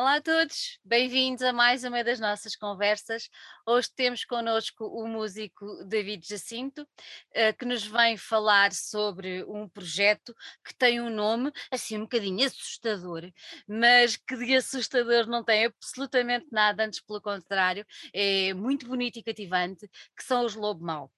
[0.00, 3.28] Olá a todos, bem-vindos a mais uma das nossas conversas.
[3.66, 6.88] Hoje temos connosco o músico David Jacinto,
[7.34, 10.34] eh, que nos vem falar sobre um projeto
[10.64, 13.30] que tem um nome assim um bocadinho assustador,
[13.68, 19.22] mas que de assustador não tem absolutamente nada, antes pelo contrário, é muito bonito e
[19.22, 19.86] cativante,
[20.16, 21.12] que são os Lobo Mau.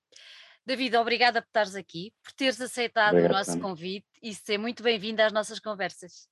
[0.67, 4.83] David, obrigada por estares aqui, por teres aceitado Obrigado, o nosso convite e ser muito
[4.83, 6.32] bem-vindo às nossas conversas.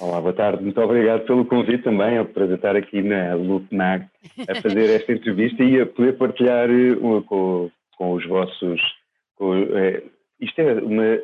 [0.00, 0.62] Olá, boa tarde.
[0.62, 4.06] Muito obrigado pelo convite também, a estar aqui na LoopNag
[4.48, 6.96] a fazer esta entrevista e a poder partilhar eh,
[7.26, 8.80] com, com os vossos.
[9.36, 10.02] com, eh,
[10.40, 11.20] isto é uma,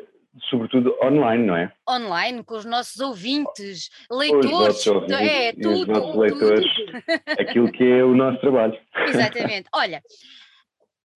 [0.48, 1.72] sobretudo online, não é?
[1.88, 6.20] online com os nossos ouvintes, leitores, vossos ouvintes é e os tudo, vossos tudo.
[6.20, 6.66] leitores,
[7.38, 8.78] aquilo que é o nosso trabalho.
[9.08, 9.68] Exatamente.
[9.74, 10.00] Olha,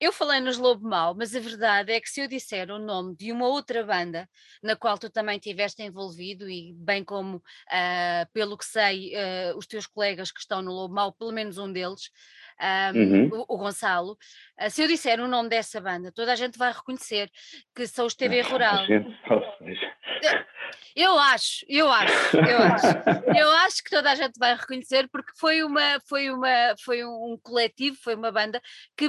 [0.01, 3.17] eu falei nos Lobo Mau, mas a verdade é que se eu disser o nome
[3.17, 4.29] de uma outra banda
[4.63, 9.67] na qual tu também estiveste envolvido e bem como, ah, pelo que sei, ah, os
[9.67, 12.11] teus colegas que estão no Lobo Mau, pelo menos um deles,
[12.59, 13.29] ah, Uhum.
[13.49, 14.17] o, o Gonçalo,
[14.59, 17.31] ah, se eu disser o nome dessa banda, toda a gente vai reconhecer
[17.75, 18.85] que são os TV Rural.
[20.97, 22.87] Eu acho, eu acho, eu acho.
[23.37, 27.33] Eu acho que toda a gente vai reconhecer porque foi uma, foi uma, foi um
[27.33, 28.61] um coletivo, foi uma banda
[28.97, 29.09] que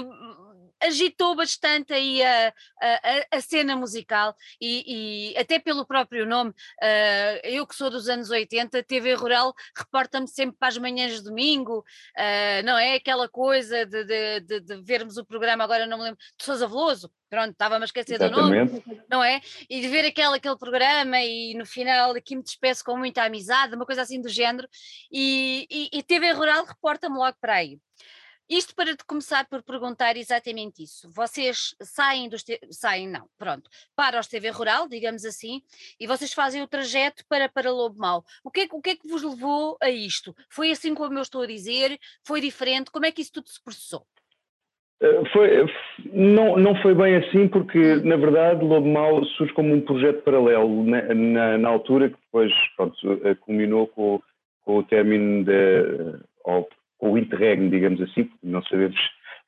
[0.86, 7.40] agitou bastante aí a, a, a- cena musical e, e até pelo próprio nome, ah,
[7.44, 11.84] eu que sou dos anos 80, TV Rural reporta-me sempre para as manhãs de domingo,
[12.18, 16.04] ah, não é aquela coisa de, de, de- de vermos o programa, agora não me
[16.06, 19.06] lembro, de Sousa Veloso, pronto, estava-me a esquecer do nome exatamente.
[19.10, 19.42] não é?
[19.70, 23.76] E de ver aquele, aquele programa e no final aqui me despeço com muita amizade,
[23.76, 24.68] uma coisa assim do género,
[25.12, 27.80] e, e, e TV Rural reporta-me logo para aí.
[28.50, 31.10] Isto para te começar por perguntar exatamente isso.
[31.12, 35.62] Vocês saem dos saem não, pronto, para os TV Rural, digamos assim,
[36.00, 38.24] e vocês fazem o trajeto para para Lobo Mau.
[38.44, 40.36] O que, é, o que é que vos levou a isto?
[40.50, 41.98] Foi assim como eu estou a dizer?
[42.24, 42.92] Foi diferente?
[42.92, 44.06] Como é que isso tudo se processou?
[45.02, 45.66] Eh, Foi,
[46.14, 50.84] não, não foi bem assim, porque, na verdade, Lobo Mau surge como um projeto paralelo
[50.86, 54.22] na, na, na altura, que depois pronto, eh, culminou com,
[54.64, 56.20] com o término da.
[57.00, 58.98] Ou o interregno, digamos assim, porque não sabemos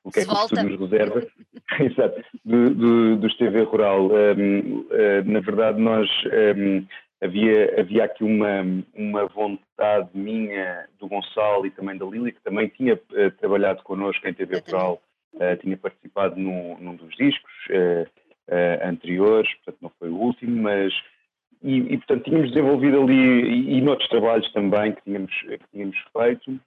[0.03, 0.55] o que Se é que o volta.
[0.55, 1.27] futuro nos reserva,
[1.79, 4.07] Exato, do, do, dos TV Rural.
[4.07, 6.09] Um, eh, na verdade, nós.
[6.57, 6.85] um,
[7.19, 8.61] havia, havia aqui uma,
[8.93, 14.27] uma vontade minha do Gonçalo e também da Lili, que também tinha eh, trabalhado connosco
[14.27, 14.61] em TV.
[14.65, 15.01] Rural
[15.33, 18.07] Uh, tinha participado num, num dos discos uh,
[18.49, 20.91] uh, anteriores, portanto não foi o último, mas
[21.61, 25.95] e, e, portanto tínhamos desenvolvido ali e, e noutros trabalhos também que tínhamos, que tínhamos
[26.11, 26.59] feito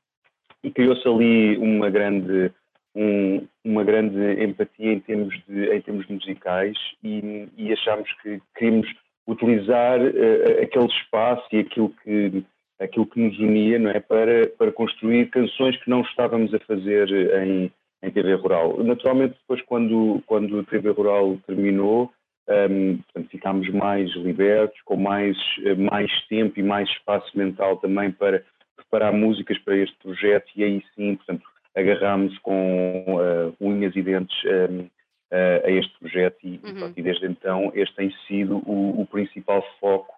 [0.63, 2.51] e criou-se ali uma grande
[2.95, 8.89] um, uma grande empatia em termos de em termos musicais e, e achámos que queríamos
[9.27, 12.45] utilizar uh, aquele espaço e aquilo que
[12.81, 17.09] aquilo que nos unia não é para para construir canções que não estávamos a fazer
[17.43, 17.71] em
[18.03, 18.83] em TV Rural.
[18.83, 22.11] Naturalmente, depois, quando, quando a TV Rural terminou,
[22.49, 28.11] um, portanto, ficámos mais libertos, com mais, eh, mais tempo e mais espaço mental também
[28.11, 28.43] para
[28.91, 31.47] preparar músicas para este projeto e aí sim, portanto,
[31.77, 36.75] agarrámos com uh, unhas e dentes um, uh, a este projeto e, Uhum.
[36.75, 40.13] pronto, e desde então este tem sido o, o principal foco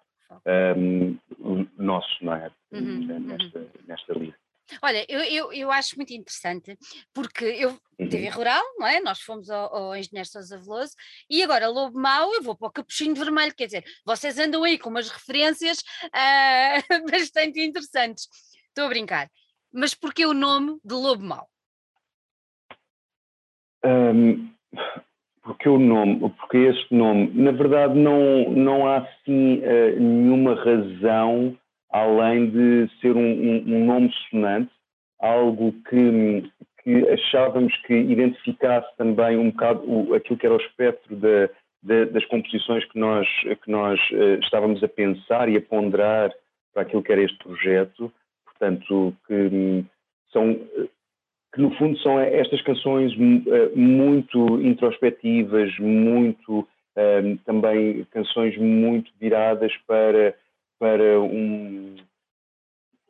[0.75, 2.51] um, o nosso, não é?
[2.71, 4.35] Uhum, Nesta, nesta lida.
[4.81, 6.75] Olha, eu, eu, eu acho muito interessante,
[7.13, 8.09] porque eu, Uhum.
[8.09, 8.99] TV Rural, não é?
[8.99, 10.93] Nós fomos ao, ao Engenheiro Sousa Veloso
[11.29, 14.79] e agora Lobo Mau, eu vou para o Capuchinho Vermelho, quer dizer, vocês andam aí
[14.79, 16.77] com umas referências ah,
[17.11, 18.27] bastante interessantes.
[18.73, 19.27] Estou a brincar.
[19.71, 21.47] Mas porquê o nome de Lobo Mau?
[23.85, 24.49] Um,
[25.43, 31.55] porque o nome, porque este nome, na verdade não, não há assim uh, nenhuma razão
[31.91, 34.71] além de ser um, um, um nome sonante,
[35.19, 36.51] algo que,
[36.81, 41.47] que, achávamos que identificasse também um bocado o, aquilo que era o espectro da,
[41.83, 43.27] da, das composições que nós,
[43.63, 46.33] que nós uh, estávamos a pensar e a ponderar
[46.73, 48.11] para aquilo que era este projeto,
[48.63, 49.85] portanto, que
[50.31, 50.59] são
[51.53, 56.67] que no fundo são estas canções uh, muito introspectivas, muito
[56.97, 60.33] um, também canções muito viradas para
[60.79, 61.95] para um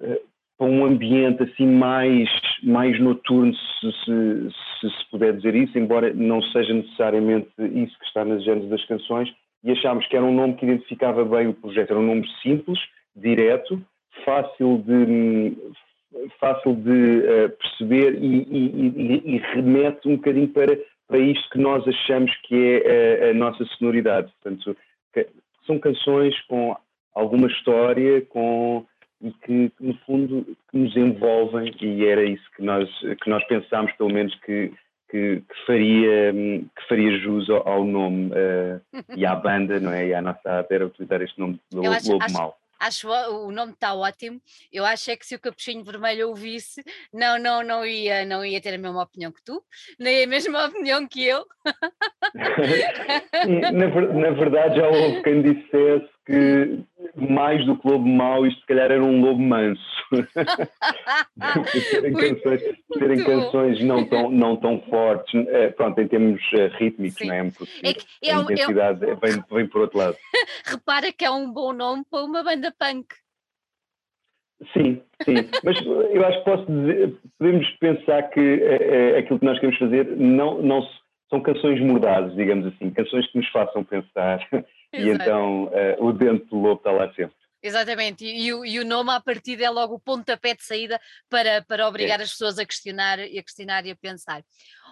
[0.01, 0.19] uh,
[0.57, 2.29] para um ambiente assim mais
[2.63, 8.05] mais noturno se se, se se, puder dizer isso embora não seja necessariamente isso que
[8.05, 9.33] está nas genes das canções.
[9.63, 11.91] E achámos que era um nome que identificava bem o projeto.
[11.91, 12.77] Era um nome simples
[13.15, 13.81] direto
[14.25, 15.55] fácil de
[16.39, 20.77] fácil de uh, perceber e, e, e, e, remete um bocadinho para,
[21.07, 24.31] para isto que nós achamos que é a, a nossa sonoridade.
[24.41, 24.77] Portanto,
[25.65, 26.75] são canções com
[27.15, 28.85] alguma história, com
[29.21, 32.89] e que, no fundo, que nos envolvem e era isso que nós,
[33.21, 34.73] que nós pensámos, pelo menos, que,
[35.09, 38.81] que, que faria, que faria jus ao, ao nome uh,
[39.15, 40.07] e à banda, não é?
[40.07, 43.51] E à nossa era utilizar este nome de Lobo, acho, Lobo acho, Mau acho o
[43.51, 44.41] nome está ótimo.
[44.71, 46.83] Eu acho é que se o Capuchinho Vermelho ouvisse,
[47.13, 49.63] não, não, não ia, não ia ter a mesma opinião que tu,
[49.99, 51.45] nem a mesma opinião que eu.
[53.71, 56.79] na, na, verdade, já houve quem dissesse que
[57.15, 59.81] mais do que lobo mau, isto se calhar era um lobo manso.
[61.89, 62.61] serem canções,
[62.97, 67.27] serem canções não, tão, não tão fortes, eh, pronto, em termos eh, rítmicos, Sim.
[67.27, 67.51] não é?
[67.51, 70.17] Porque é que é a intensidade é vem, vem por outro lado.
[70.65, 73.07] Repara que é um bom nome para uma banda punk.
[74.71, 79.59] Sim, sim, mas eu acho que posso dizer, podemos pensar que é, aquilo que nós
[79.59, 80.87] queremos fazer não, não
[81.29, 84.39] são canções mordazes, digamos assim, canções que nos façam pensar
[85.01, 87.35] e então uh, o dente do lobo está lá sempre.
[87.61, 90.99] Exatamente, e, e, o, e, o, nome à partida é logo o pontapé de saída
[91.29, 92.23] para, para obrigar é.
[92.23, 94.43] as pessoas a questionar, a questionar e a pensar.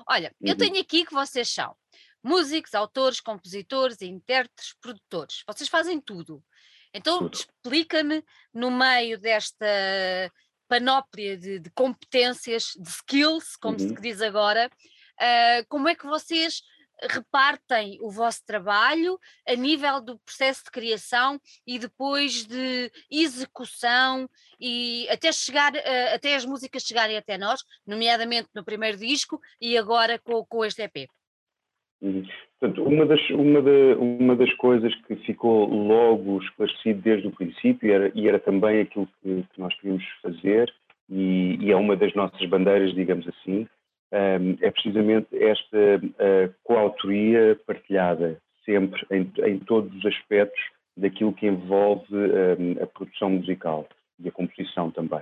[0.07, 0.49] Olha, uhum.
[0.49, 1.75] eu tenho aqui que vocês são
[2.23, 5.43] músicos, autores, compositores, intérpretes, produtores.
[5.47, 6.41] Vocês fazem tudo.
[6.93, 9.65] Então explica-me, no meio desta
[10.67, 13.89] panóplia de, de, competências, de skills, como uhum.
[13.89, 14.69] se diz agora,
[15.19, 16.61] uh, como é que vocês
[17.09, 19.17] repartem o vosso trabalho
[19.47, 26.35] a nível do processo de criação e depois de execução e até chegar, uh, até
[26.35, 31.07] as músicas chegarem até nós, nomeadamente no primeiro disco e agora com, com este EP.
[32.01, 32.23] Uhum.
[32.59, 33.59] Portanto, uma das, uma,
[33.97, 39.07] uma das coisas que ficou logo esclarecido desde o princípio era, e era também aquilo
[39.21, 40.71] que, que nós queríamos fazer
[41.09, 43.67] e, e, é uma das nossas bandeiras, digamos assim,
[44.11, 50.61] é precisamente esta coautoria partilhada, sempre em, em, todos os aspectos
[50.97, 52.13] daquilo que envolve
[52.81, 53.87] a produção musical
[54.19, 55.21] e a composição também.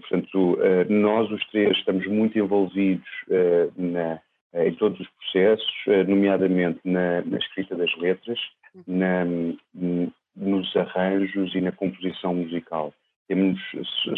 [0.00, 4.20] Portanto, uh, nós os três estamos muito envolvidos uh, na,
[4.54, 5.72] em todos os processos,
[6.08, 8.38] nomeadamente na, na, escrita das letras,
[8.86, 9.24] na,
[10.36, 12.92] nos arranjos e na composição musical.
[13.28, 13.60] Temos,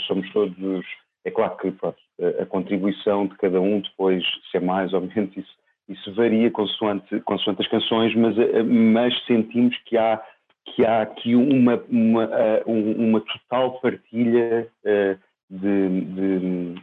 [0.06, 0.84] somos todos
[1.24, 1.98] é claro que pronto,
[2.40, 5.54] a contribuição de cada um depois, se é mais ou menos, isso,
[5.88, 10.20] isso varia consoante, consoante as canções, mas, eh, mas sentimos que há,
[10.66, 15.16] que há aqui uma, uma, eh, uma total partilha eh,
[15.50, 16.74] de, de,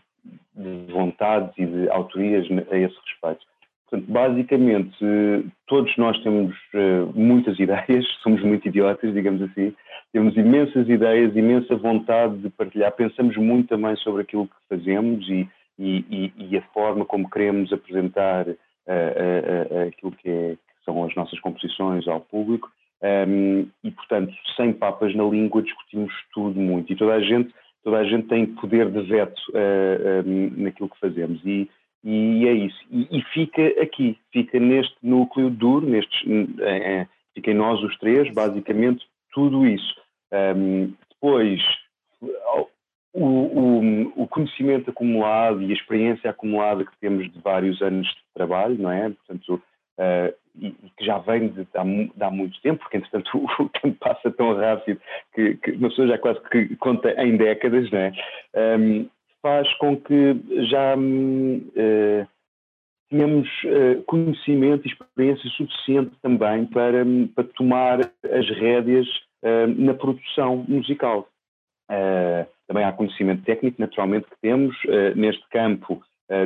[0.55, 3.45] de vontades e de autorias a esse respeito.
[3.89, 4.95] Portanto, basicamente,
[5.65, 6.55] todos nós temos
[7.15, 9.73] muitas ideias, somos muito idiotas, digamos assim,
[10.11, 15.47] temos imensas ideias, imensa vontade de partilhar, pensamos muito também sobre aquilo que fazemos e,
[15.77, 21.13] e, e a forma como queremos apresentar uh, uh, aquilo que, é, que, são as
[21.15, 22.69] nossas composições ao público.
[23.01, 26.91] Um, e, portanto, sem papas na língua, discutimos tudo muito.
[26.91, 27.53] E toda a gente,
[27.83, 29.41] toda a gente tem poder de veto
[30.25, 31.39] um, naquilo que fazemos.
[31.45, 31.69] E,
[32.03, 32.79] e é isso.
[32.89, 36.21] E, e, fica aqui, fica neste núcleo duro, nestes,
[37.33, 39.95] fica em nós os três, basicamente, tudo isso.
[40.31, 41.61] Um, depois,
[43.13, 48.21] o, o, o, conhecimento acumulado e a experiência acumulada que temos de vários anos de
[48.33, 49.09] trabalho, não é?
[49.09, 49.61] Portanto,
[49.99, 53.63] uh, e, que já vem de, de, há, de, há, muito tempo, porque entretanto o,
[53.63, 55.01] o tempo passa tão rápido
[55.33, 58.11] que, que, uma pessoa já quase que conta em décadas, não é?
[58.55, 59.09] Um,
[59.41, 60.35] faz com que
[60.69, 62.27] já uh,
[63.09, 67.03] tenhamos uh, conhecimento e experiência suficiente também para,
[67.35, 69.07] para tomar as rédeas
[69.43, 71.27] uh, na produção musical.
[72.67, 74.77] Também há conhecimento técnico, naturalmente, que temos.
[75.15, 75.99] neste campo,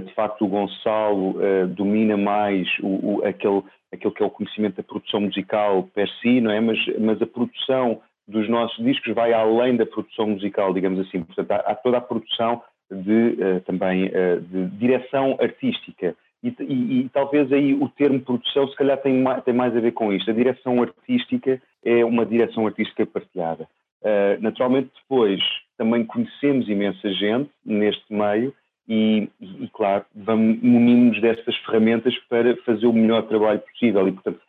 [0.05, 1.35] de facto, o Gonçalo
[1.75, 6.39] domina mais o, o, aquele, aquele que é o conhecimento da produção musical per si,
[6.39, 6.61] não é?
[6.61, 11.21] Mas, mas a produção dos nossos discos vai além da produção musical, digamos assim.
[11.23, 12.61] Portanto, há, há toda a produção
[12.93, 14.11] de, também
[14.49, 16.15] de direção artística.
[16.43, 19.93] E, e, e, talvez aí o termo produção se calhar tem tem mais a ver
[19.93, 20.29] com isto.
[20.29, 23.67] A direção artística é uma direção artística partilhada.
[24.01, 25.39] Uh, naturalmente depois
[25.77, 28.53] também conhecemos imensa gente neste meio
[28.87, 34.41] e, e, claro, vamos munimos destas ferramentas para fazer o melhor trabalho possível e, portanto,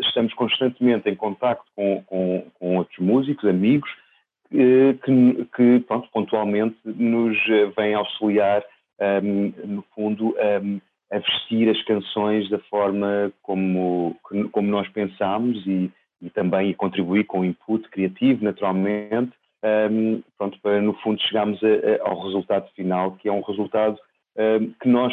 [0.00, 3.90] estamos constantemente em contato com, com, com outros músicos, amigos,
[4.50, 7.36] que, que pronto, pontualmente nos
[7.76, 8.64] vêm auxiliar,
[9.22, 14.16] um, no fundo, um, a vestir as canções da forma como,
[14.52, 15.90] como nós pensámos e,
[16.20, 19.32] e também contribuir com input criativo, naturalmente,
[19.90, 23.98] um, pronto, para no fundo chegarmos a, a, ao resultado final, que é um resultado
[24.80, 25.12] que nós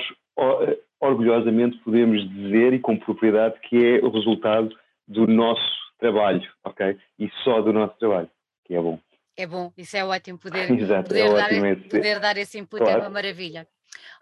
[1.01, 4.69] orgulhosamente podemos dizer e com propriedade que é o resultado
[5.07, 6.97] do nosso trabalho, ok?
[7.19, 8.29] E só do nosso trabalho,
[8.65, 8.99] que é bom.
[9.37, 12.83] É bom, isso é ótimo poder, Exato, poder, é dar, ótimo poder dar esse input,
[12.83, 12.99] claro.
[12.99, 13.67] é uma maravilha.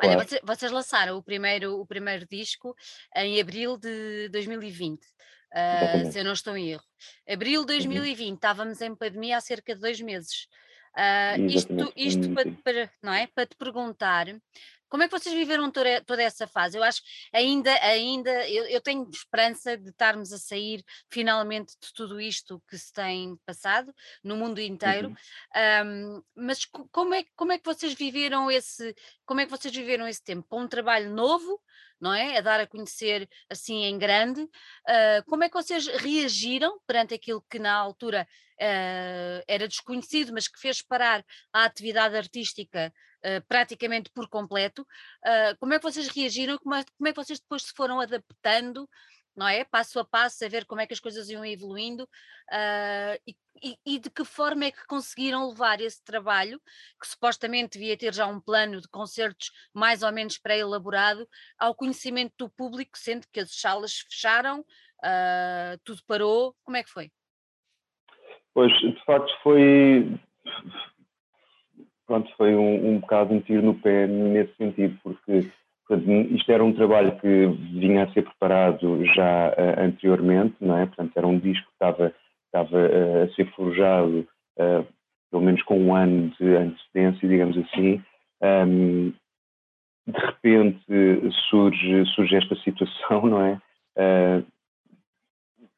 [0.02, 0.28] Olha, claro.
[0.28, 2.76] vocês, vocês, lançaram o primeiro, o primeiro disco
[3.16, 5.06] em abril de 2020, uh,
[5.54, 6.84] ah, se eu não estou em erro.
[7.28, 8.36] Abril de 2020, uhum.
[8.36, 10.48] estávamos em pandemia há cerca de dois meses.
[10.96, 13.28] Uh, isto isto para, para, não é?
[13.28, 14.28] para te perguntar
[14.94, 16.78] como é que vocês viveram toda, toda essa fase?
[16.78, 17.02] Eu acho
[17.34, 22.78] ainda, ainda eu, eu, tenho esperança de estarmos a sair finalmente de tudo isto que
[22.78, 23.92] se tem passado
[24.24, 25.08] no mundo inteiro.
[25.08, 25.88] Uhum.
[25.88, 28.96] Um, mas como é, como é que vocês viveram esse,
[29.26, 30.46] como é que vocês viveram esse tempo?
[30.48, 31.60] Com um trabalho novo,
[32.04, 32.38] não é?
[32.38, 34.42] A dar a conhecer assim em grande.
[34.42, 40.50] Uh, como é que vocês reagiram perante aquilo que na altura uh, era desconhecido, mas
[40.50, 44.86] que fez parar a atividade artística uh, praticamente por completo.
[45.62, 46.58] Como é que vocês reagiram?
[46.58, 48.88] Como é, como é, que vocês depois se foram adaptando,
[49.36, 49.64] não é?
[49.64, 53.78] Passo a passo, a ver como é que as coisas iam evoluindo uh, e, e,
[53.86, 56.60] e, de que forma é que conseguiram levar esse trabalho,
[57.00, 62.34] que supostamente devia ter já um plano de concertos mais ou menos pré-elaborado, ao conhecimento
[62.38, 64.66] do público, sendo que as salas fecharam,
[65.84, 66.56] tudo parou.
[66.64, 67.10] Como é que foi?
[68.54, 70.20] Pois, de facto, foi
[72.06, 75.52] pronto, foi um, um bocado um tiro no pé nesse sentido, porque
[75.88, 77.48] portanto, isto era um trabalho que
[77.80, 80.86] vinha a ser preparado já uh, anteriormente, não é?
[80.86, 82.14] Portanto, era um disco que estava,
[82.46, 84.28] estava uh, a ser forjado
[84.60, 84.86] uh,
[85.32, 88.02] pelo menos com um ano de antecedência, digamos assim.
[88.42, 89.14] Um,
[90.06, 90.84] de repente
[91.50, 93.60] surge, surge esta situação, não é?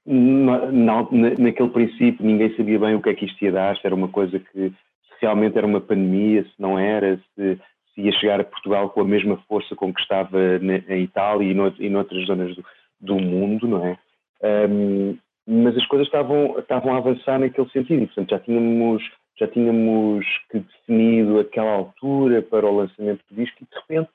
[0.05, 1.07] Na, na,
[1.39, 4.07] naquele princípio ninguém sabia bem o que é que isto ia dar, se era uma
[4.07, 4.71] coisa que
[5.19, 7.59] realmente era uma pandemia, se não era, se,
[7.95, 10.37] se ia chegar a Portugal com a mesma força com que estava
[10.89, 12.65] em Itália e, no, e noutras zonas do,
[12.99, 13.97] do mundo, não é?
[14.69, 19.03] Um, mas as coisas estavam, estavam a avançar naquele sentido, e, portanto já tínhamos,
[19.39, 24.09] já tínhamos que definido aquela altura para o lançamento do disco e de repente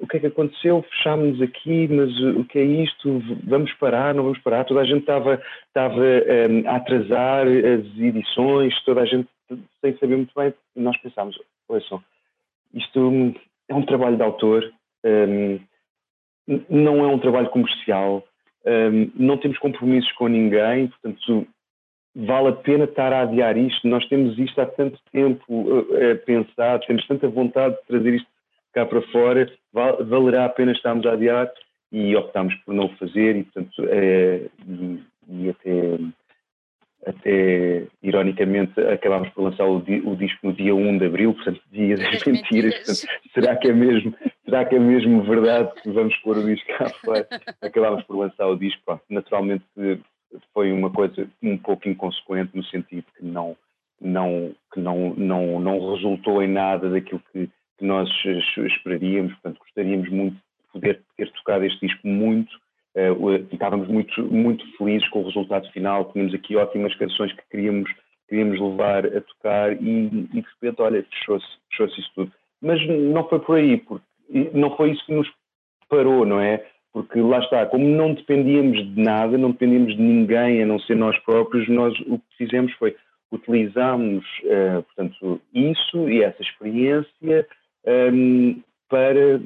[0.00, 0.82] o que é que aconteceu?
[0.82, 3.22] Fechámos aqui, mas o que é isto?
[3.44, 4.64] Vamos parar, não vamos parar?
[4.64, 9.28] Toda a gente estava, estava um, a atrasar as edições, toda a gente
[9.80, 11.36] sem saber muito bem, nós pensámos,
[11.68, 12.02] ouçam,
[12.74, 13.34] isto
[13.68, 14.70] é um trabalho de autor,
[15.04, 15.60] um,
[16.68, 18.24] não é um trabalho comercial,
[18.66, 21.46] um, não temos compromissos com ninguém, portanto,
[22.14, 23.86] vale a pena estar a adiar isto.
[23.86, 28.28] Nós temos isto há tanto tempo uh, pensado, temos tanta vontade de trazer isto
[28.72, 31.50] cá para fora, val valerá a pena estarmos a adiar
[31.92, 35.98] e optámos por não o fazer e, portanto, é, e, e até
[37.06, 41.98] até ironicamente acabámos por lançar o, o, disco no dia 1 de abril, portanto, dias
[41.98, 42.74] das mentiras.
[42.74, 44.14] Portanto, será, que é mesmo,
[44.44, 47.26] será que é mesmo verdade que vamos pôr o disco cá fora?
[47.62, 49.64] Acabámos por lançar o disco, pronto, naturalmente
[50.52, 53.56] foi uma coisa um pouco inconsequente no sentido que não,
[54.00, 58.08] não, que não, não, não resultou em nada daquilo que, que nós
[58.56, 62.50] esperaríamos, portanto, gostaríamos muito de poder ter tocado este disco muito
[62.96, 67.88] Uh, estávamos muito, muito felizes com o resultado final, tínhamos aqui ótimas canções que queríamos,
[68.28, 72.32] queríamos levar a tocar e, e de repente, olha, fechou-se fechou isso tudo.
[72.60, 74.04] Mas não foi por aí, porque
[74.52, 75.28] não foi isso que nos
[75.88, 76.66] parou, não é?
[76.92, 80.96] Porque lá está, como não dependíamos de nada, não dependíamos de ninguém a não ser
[80.96, 82.96] nós próprios, nós o que fizemos foi
[83.32, 87.46] utilizámos, uh, portanto, isso e essa experiência
[87.86, 87.90] um,
[88.50, 89.40] ehm, para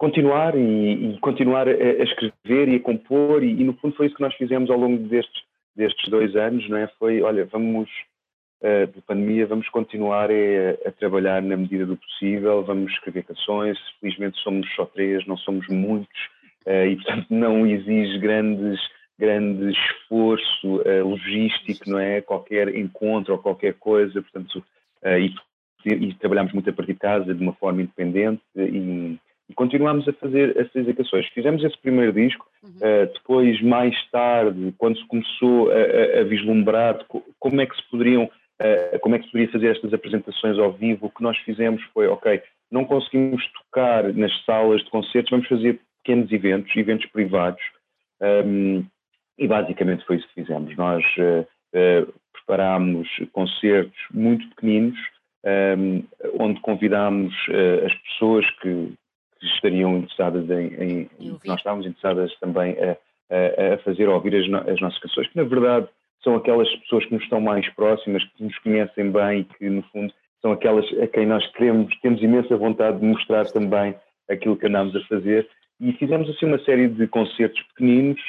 [0.00, 4.06] continuar e, e continuar a, a, escrever e a compor e, e, no fundo foi
[4.06, 5.42] isso que nós fizemos ao longo destes,
[5.76, 6.88] destes dois anos, não é?
[6.98, 7.90] Foi, olha, vamos
[8.62, 13.78] uh, de pandemia, vamos continuar a, a, trabalhar na medida do possível, vamos escrever canções,
[14.00, 16.18] felizmente somos só três, não somos muitos
[16.66, 18.80] uh, e portanto não exige grandes
[19.18, 22.22] grande esforço uh, logístico, não é?
[22.22, 24.64] Qualquer encontro ou qualquer coisa, portanto,
[25.04, 25.34] e,
[25.84, 29.18] e trabalhamos muito a partir de casa de uma forma independente e
[29.50, 31.26] e continuámos a fazer essas canções.
[31.34, 32.70] Fizemos esse primeiro disco, uhum.
[32.70, 37.04] uh, depois, mais tarde, quando se começou a, a, vislumbrar
[37.38, 40.72] como é que se poderiam, uh, como é que se poderia fazer estas apresentações ao
[40.72, 42.40] vivo, o que nós fizemos foi, ok,
[42.70, 47.62] não conseguimos tocar nas salas de concertos, vamos fazer pequenos eventos, eventos privados,
[48.46, 48.84] um,
[49.36, 50.76] e basicamente foi isso que fizemos.
[50.76, 54.98] Nós uh, preparámos concertos muito pequeninos,
[55.76, 56.04] um,
[56.38, 57.34] onde convidámos
[57.84, 58.92] as pessoas que
[59.60, 61.10] estariam interessadas em, em
[61.44, 62.96] nós estávamos interessadas também a,
[63.30, 65.86] a, a fazer ouvir as, as, nossas canções, que na verdade
[66.24, 70.12] são aquelas pessoas que nos estão mais próximas, que nos conhecem bem, que no fundo
[70.42, 73.94] são aquelas a quem nós queremos, temos imensa vontade de mostrar também
[74.28, 75.48] aquilo que andamos a fazer.
[75.80, 78.20] E fizemos assim uma série de concertos pequeninos,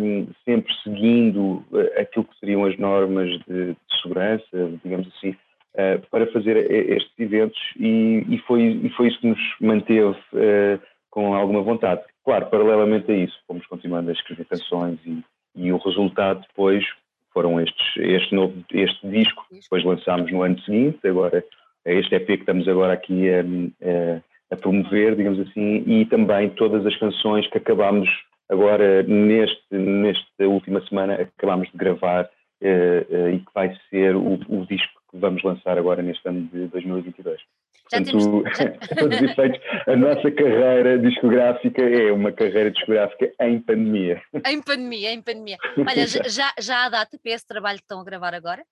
[0.00, 5.36] um, sempre seguindo uh, aquilo que seriam as normas de, de segurança, digamos assim,
[5.76, 10.80] uh, para fazer estes eventos e, e, foi, e foi isso que nos manteve uh,
[11.10, 12.02] com alguma vontade.
[12.24, 15.22] Claro, paralelamente a isso, fomos continuando a escrever canções e,
[15.54, 16.84] e o resultado depois
[17.32, 21.44] foram estes, este novo, este disco, depois lançámos no ano seguinte, agora
[21.84, 26.84] este EP que estamos agora aqui a, a a promover, digamos assim, e também todas
[26.86, 28.08] as canções que acabámos
[28.48, 32.24] agora neste, nesta última semana, acabámos de gravar
[32.62, 36.48] uh, uh, e que vai ser o, o, disco que vamos lançar agora neste ano
[36.52, 37.38] de 2022.
[37.38, 38.88] Já Portanto, temos...
[38.98, 44.22] todos os efeitos, a nossa carreira discográfica é uma carreira discográfica em pandemia.
[44.46, 45.58] Em pandemia, em pandemia.
[45.78, 48.62] Olha, já, já há data para esse trabalho que estão a gravar agora?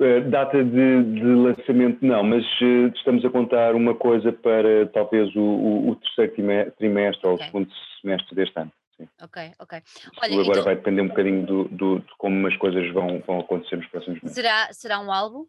[0.00, 5.34] Eh, data de, de, lançamento não, mas uh, estamos a contar uma coisa para talvez
[5.34, 7.30] o, o, o terceiro trimestre okay.
[7.30, 7.68] ou o segundo
[8.00, 8.72] semestre deste ano.
[8.98, 9.08] Sim.
[9.22, 9.82] Ok, ok.
[10.20, 13.40] Olha, agora então, vai depender um bocadinho do, do, de como as coisas vão, vão
[13.40, 14.34] acontecer nos próximos meses.
[14.34, 15.46] Será, será um álbum?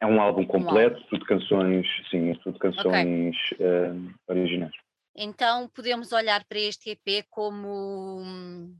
[0.00, 1.08] É um álbum completo, um álbum.
[1.08, 3.66] tudo canções, sim, tudo canções okay.
[3.66, 4.72] uh, originais.
[5.14, 8.76] Então podemos olhar para este EP como hum,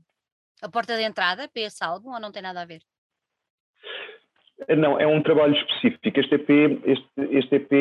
[0.61, 2.81] a porta de entrada para esse álbum ou não tem nada a ver?
[4.77, 6.19] Não, é um trabalho específico.
[6.19, 6.49] Este EP,
[6.85, 7.71] este, este EP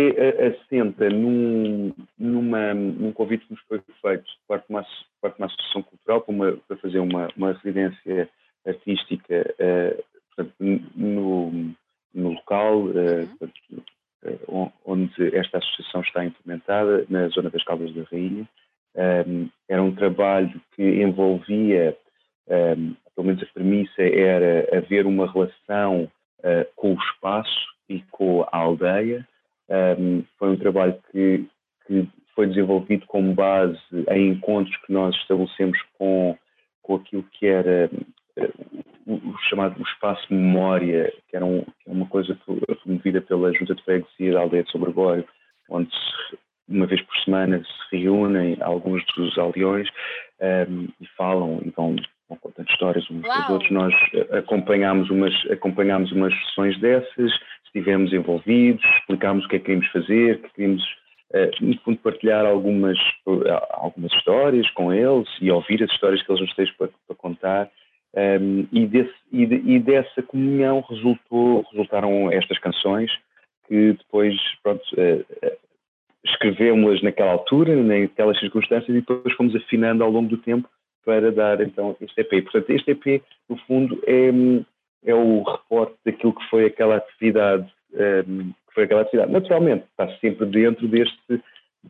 [0.41, 4.87] assenta num, numa, num convite que nos foi feito por uma,
[5.21, 8.29] por uma associação cultural para, uma, para fazer uma, uma residência
[8.67, 10.55] artística uh, portanto,
[10.97, 11.75] no,
[12.15, 13.85] no local uh, portanto,
[14.85, 18.49] onde esta associação está implementada, na zona das Caldas da Rainha.
[18.95, 21.97] Um, era um trabalho que envolvia,
[22.49, 26.11] um, pelo menos a premissa era haver uma relação
[26.45, 29.27] uh, com o espaço e com a aldeia.
[29.69, 31.47] Um, foi um trabalho que,
[31.87, 33.79] que, foi desenvolvido com base
[34.11, 36.37] em encontros que nós estabelecemos com,
[36.83, 37.91] com aquilo que era
[38.39, 42.37] uh, o, chamado o espaço memória, que era, um, que era uma coisa
[42.85, 45.27] promovida pela Junta de Freguesia da aldeia de Sobregório,
[45.69, 49.89] onde se, uma vez por semana se reúnem alguns dos aldeões
[50.69, 51.97] um, e falam e vão
[52.31, 53.41] vão contando histórias uns Uau.
[53.41, 53.71] dos outros.
[53.71, 57.33] Nós eh, acompanhámos umas, acompanhámos umas sessões dessas,
[57.67, 60.83] estivemos envolvidos, explicámos o que é que queríamos fazer, que queríamos,
[61.35, 62.99] uh, no fundo, partilhar algumas,
[63.71, 67.71] algumas histórias com eles e ouvir as histórias que eles nos têm para, para contar.
[68.13, 73.11] Um, ehm, e, desse, e, de, e, dessa comunhão resultou, resultaram estas canções
[73.69, 75.57] que depois, pronto, uh, uh,
[76.25, 80.69] escrevemos-las naquela altura, naquelas circunstâncias e depois fomos afinando ao longo do tempo
[81.05, 82.43] para dar então este EP.
[82.45, 84.31] Portanto, este EP, no fundo, é,
[85.11, 89.33] é o reporte daquilo que foi aquela atividade, um, que foi aquela atividade.
[89.33, 91.43] Naturalmente, está sempre dentro deste,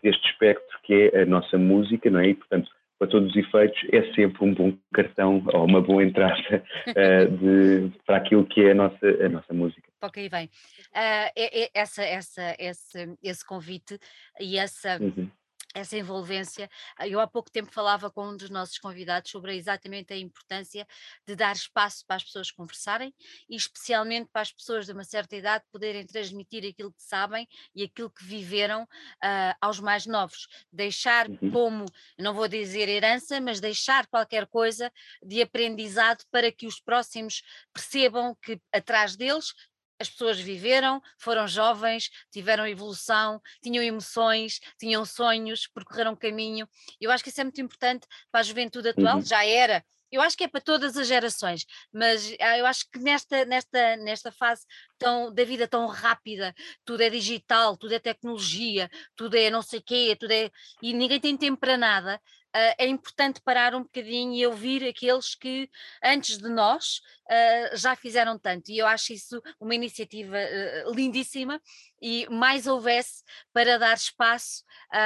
[0.02, 2.28] deste espectro que é a nossa música, não é?
[2.28, 6.62] E, portanto, para todos os efeitos, é sempre um bom cartão ou uma boa entrada
[6.88, 9.88] uh, de, para aquilo que é a nossa, a nossa música.
[10.02, 10.46] Ok, bem.
[10.94, 13.98] Uh, é, é, essa, essa, esse, esse convite
[14.38, 14.98] e essa.
[15.00, 15.30] Uhum
[15.74, 16.68] essa envolvência.
[16.96, 20.86] Ah, eu há pouco tempo falava com um dos nossos convidados sobre exatamente a importância
[21.26, 23.14] de dar espaço para as pessoas conversarem
[23.48, 27.84] e especialmente para as pessoas de uma certa idade poderem transmitir aquilo que sabem e
[27.84, 30.48] aquilo que viveram uh, aos mais novos.
[30.72, 31.50] Deixar uhum.
[31.50, 31.86] como,
[32.18, 38.36] não vou dizer herança, mas deixar qualquer coisa de aprendizado para que os próximos percebam
[38.42, 39.54] que atrás deles
[40.00, 46.66] as pessoas viveram, foram jovens, tiveram evolução, tinham emoções, tinham sonhos, percorreram caminho.
[46.98, 49.24] Eu acho que isso é muito importante para a juventude atual, uhum.
[49.24, 49.84] já era.
[50.10, 53.96] Eu acho que é para todas as gerações, mas ah, eu acho que nesta, nesta,
[53.96, 54.64] nesta fase
[54.98, 59.80] tão, da vida tão rápida, tudo é digital, tudo é tecnologia, tudo é não sei
[59.80, 60.50] o quê, tudo é,
[60.82, 62.20] e ninguém tem tempo para nada
[62.50, 65.70] uh, é importante parar um bocadinho e ouvir aqueles que
[66.02, 68.70] antes de nós uh, já fizeram tanto.
[68.70, 71.60] E eu acho isso uma iniciativa uh, lindíssima
[72.00, 74.64] e mais houvesse para dar espaço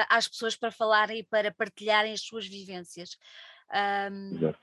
[0.08, 3.18] às pessoas para falarem e para partilharem as suas vivências.
[4.10, 4.54] Um,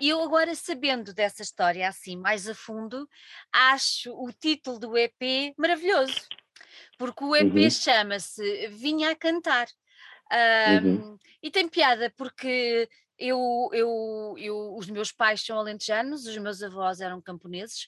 [0.00, 3.08] e eu agora, sabendo dessa história assim mais a fundo,
[3.52, 6.20] acho o título do EP maravilhoso,
[6.98, 7.70] porque o EP uhum.
[7.70, 9.68] chama-se Vinha a Cantar.
[10.82, 11.18] Um, uhum.
[11.42, 17.00] E tem piada porque eu, eu, eu, os meus pais são alentejanos, os meus avós
[17.00, 17.86] eram camponeses,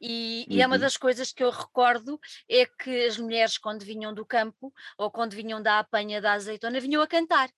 [0.00, 0.78] e, e é uma Uhum.
[0.78, 5.32] das coisas que eu recordo é que as mulheres, quando vinham do campo ou quando
[5.34, 7.48] vinham da apanha da azeitona, vinham a cantar.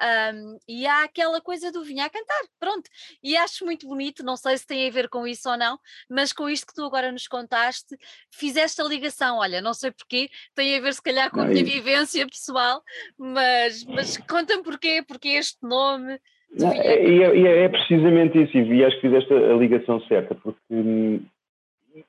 [0.00, 2.88] Ahm, e há aquela coisa do vinha a cantar, pronto.
[3.22, 6.32] E acho muito bonito, não sei se tem a ver com isso ou não, mas
[6.32, 7.96] com isto que tu agora nos contaste,
[8.30, 9.38] fizeste a ligação.
[9.38, 12.82] Olha, não sei porquê, tem a ver se calhar com a Não, minha vivência pessoal,
[13.18, 16.20] mas, mas conta-me porquê, porque este nome.
[16.54, 20.34] Vinha a é, e é, é precisamente isso, e acho que fizeste a ligação certa,
[20.34, 21.20] porque hum,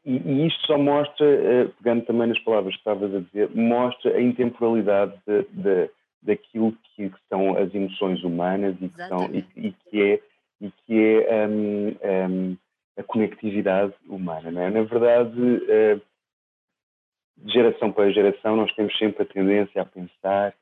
[0.03, 4.15] e, e isto só mostra, eh, pegando também nas palavras que estavas a dizer, mostra
[4.15, 5.89] a intemporalidade de, de,
[6.23, 10.19] daquilo que, são as emoções humanas e que, são, e, e que é,
[10.61, 12.57] e que é hum, hum,
[12.97, 14.49] a conectividade humana.
[14.49, 14.71] Não é?
[14.71, 15.99] Na verdade, eh,
[17.37, 20.53] de geração para geração, nós temos sempre a tendência a pensar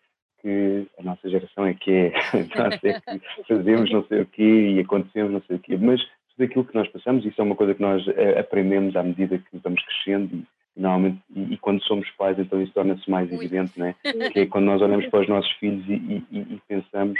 [0.44, 2.12] que a nossa geração é que é,
[2.56, 6.02] nós é que fazemos não sei o quê e acontecemos não sei o quê, mas
[6.36, 9.38] tudo aquilo que nós passamos, isso é uma coisa que nós eh, aprendemos à medida
[9.38, 13.80] que vamos crescendo e, normalmente, e, e, quando somos pais, então isso torna-se mais evidente,
[13.80, 13.96] né?
[14.34, 17.20] que é quando nós olhamos para os nossos filhos e, e, e pensamos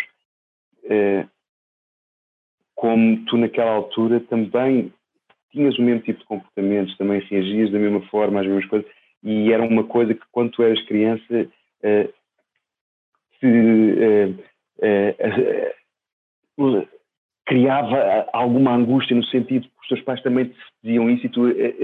[0.86, 1.26] eh,
[2.76, 4.92] como tu naquela altura também
[5.52, 8.90] tinhas o mesmo tipo de comportamentos, também reagias da mesma forma às mesmas coisas,
[9.24, 11.48] e era uma coisa que quando tu eras criança
[11.84, 12.10] eh,
[13.44, 14.34] se,
[14.82, 15.76] eh, eh,
[16.58, 16.88] eh,
[17.46, 21.42] criava alguma angústia no sentido que os teus pais também te diziam isso e tu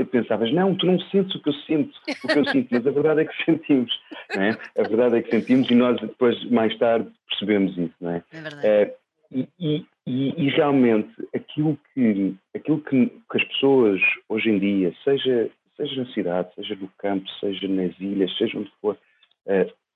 [0.10, 1.94] pensavas, não, tu não sentes o que eu sinto,
[2.24, 3.92] o que eu sinto, mas a verdade é que sentimos,
[4.34, 4.58] não é?
[4.78, 8.24] A verdade é que sentimos e nós depois, mais tarde, percebemos isso, não é?
[8.32, 8.94] É verdade.
[9.32, 14.94] E, e, e, e realmente aquilo que, aquilo que, que as pessoas hoje em dia,
[15.04, 18.98] seja, seja na cidade, seja no campo, seja nas ilhas, seja onde for,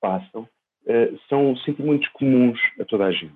[0.01, 0.47] passam,
[0.87, 3.35] eh, são sentimentos comuns a toda a gente.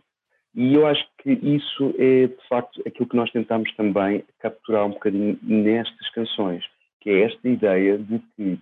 [0.55, 4.91] E eu acho que isso é, de facto, aquilo que nós tentamos também capturar um
[4.91, 6.63] bocadinho nestas canções,
[6.99, 8.60] que é esta ideia de que,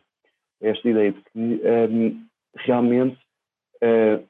[0.61, 2.25] esta ideia de que hum,
[2.57, 3.17] realmente
[3.81, 4.27] uh,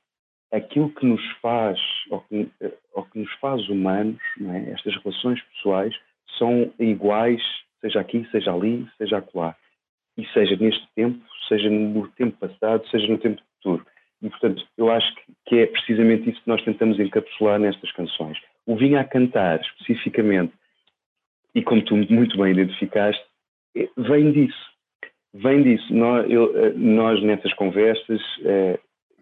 [0.51, 1.79] aquilo que nos faz,
[2.11, 2.47] ou que,
[2.93, 4.71] ou que nos faz humanos, é?
[4.71, 5.95] estas relações pessoais,
[6.37, 7.41] são iguais,
[7.81, 9.55] seja aqui, seja ali, seja acolá.
[10.17, 13.85] E seja neste tempo, seja no tempo passado, seja no tempo futuro.
[14.25, 15.07] E, portanto, eu acho
[15.45, 18.39] que é precisamente isso que nós tentamos encapsular nestas canções.
[18.65, 20.51] O Vinha a Cantar, especificamente,
[21.53, 23.23] e como tu muito bem identificaste,
[23.95, 24.65] vem disso.
[25.31, 25.93] Vem disso.
[25.93, 28.79] Nós, eu, nós nessas conversas, eh,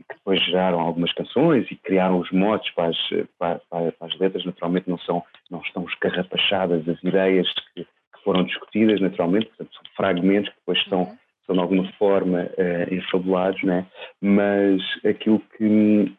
[0.07, 2.97] que depois geraram algumas canções e criaram os motes para as,
[3.37, 8.23] para, para, para as letras, naturalmente não, são, não estão escarrapachadas as ideias que, que,
[8.23, 11.17] foram discutidas, naturalmente, portanto, são fragmentos que depois são.
[11.45, 13.85] São de alguma forma uh, enfabulados, né?
[14.21, 16.11] mas aquilo que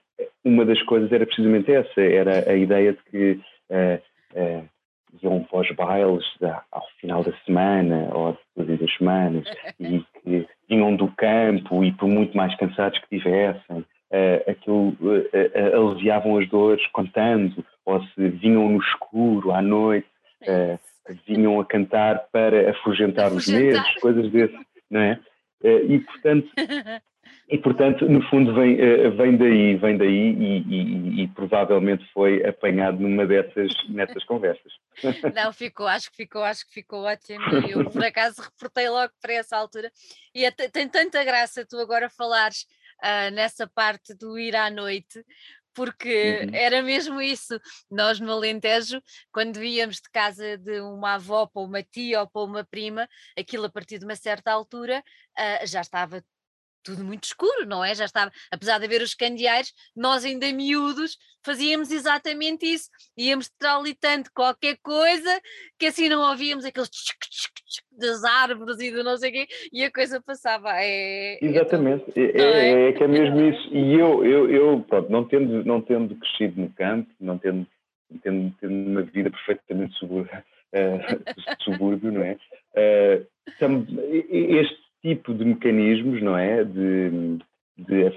[0.45, 4.69] uma das coisas era precisamente essa, era a ideia de que uh, uh,
[5.23, 6.25] iam para os bailes
[6.71, 9.45] ao final da semana ou depois das semanas
[9.81, 13.85] e que vinham do campo e por muito mais cansados que tivessem,
[14.47, 14.97] aquilo
[15.73, 20.07] aliviavam as dores contando, ou se vinham no escuro à noite,
[21.27, 23.33] vinham a cantar para afugentar, afugentar.
[23.33, 24.59] os medos, coisas desse
[24.95, 25.21] não é?
[25.63, 26.49] E portanto,
[27.49, 28.77] e portanto, no fundo vem,
[29.17, 34.73] vem daí, vem daí e, e, e provavelmente foi apanhado numa dessas, nessas conversas.
[35.35, 37.45] Não, ficou, acho que ficou, acho que ficou ótimo.
[37.69, 39.91] Eu por acaso reportei logo para essa altura
[40.35, 42.67] e até, tem tanta graça tu agora falares
[43.03, 45.25] uh, nessa parte do ir à noite,
[45.75, 46.55] porque uhum.
[46.55, 47.59] era mesmo isso.
[47.91, 52.43] Nós no Alentejo, quando víamos de casa de uma avó para uma tia ou para
[52.43, 53.09] uma prima,
[53.39, 55.03] aquilo a partir de uma certa altura
[55.39, 56.23] uh, já estava
[56.85, 57.95] tudo muito escuro, não é?
[57.95, 62.89] Já estava, apesar de haver os candeeiros, nós ainda miúdos fazíamos exatamente isso.
[63.17, 65.41] Íamos traulitando qualquer coisa
[65.79, 69.33] que assim não ouvíamos aqueles tchic, tchic, tchic das árvores e do não sei o
[69.33, 70.71] quê, e a coisa passava.
[70.77, 72.89] É, exatamente, é, é, é?
[72.89, 73.75] é, que é mesmo isso.
[73.75, 77.67] E eu, eu, eu pronto, não tendo, não tendo crescido no campo, não tendo,
[78.23, 80.43] tendo, tendo uma vida perfeitamente subúrbio,
[80.73, 82.37] uh, subúrbio não é?
[82.77, 83.27] Uh,
[84.31, 86.65] este tipo de mecanismos, não é?
[86.65, 87.39] De,
[87.77, 88.11] de,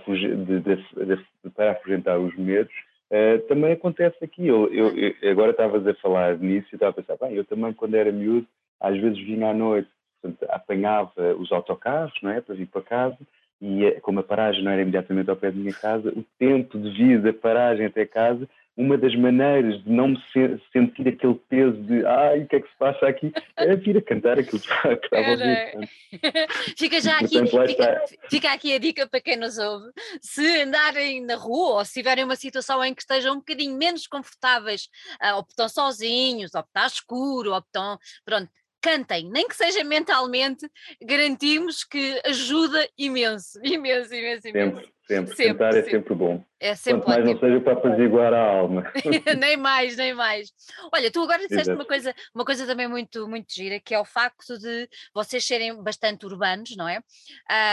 [0.45, 2.73] de, de para afugentar os medos,
[3.11, 4.47] uh, também acontece aqui.
[4.47, 7.73] Eu, eu, eu agora estavas a falar nisso e estava a pensar, bem, eu também
[7.73, 8.47] quando era miúdo,
[8.79, 9.89] às vezes vinha à noite,
[10.21, 12.39] portanto, apanhava os autocarros, não é?
[12.39, 13.17] Para vir para casa,
[13.61, 16.89] e como a paragem não era imediatamente ao pé da minha casa, o tempo de
[16.91, 18.47] vida da paragem até casa
[18.77, 22.59] uma das maneiras de não me se sentir aquele peso de ai, o que é
[22.61, 25.89] que se passa aqui, é vir a cantar aquilo que estava a ouvir.
[26.77, 31.25] fica já aqui, Portanto, fica, fica, aqui a dica para quem nos ouve, se andarem
[31.25, 34.89] na rua ou se tiverem uma situação em que estejam um bocadinho menos confortáveis,
[35.23, 38.47] uh, ou estão sozinhos, ou está escuro, ou estão, pronto,
[38.81, 40.69] cantem, nem que seja mentalmente,
[41.01, 44.75] garantimos que ajuda imenso, imenso, imenso, imenso.
[44.75, 45.35] Sempre, sempre.
[45.35, 45.89] sempre Cantar sempre.
[45.89, 46.45] é sempre bom.
[46.59, 48.91] É sempre Quanto mais não seja para apaziguar a alma.
[49.39, 50.49] nem mais, nem mais.
[50.93, 54.05] Olha, tu agora disseste uma coisa, uma coisa também muito, muito gira, que é o
[54.05, 56.99] facto de vocês serem bastante urbanos, não é?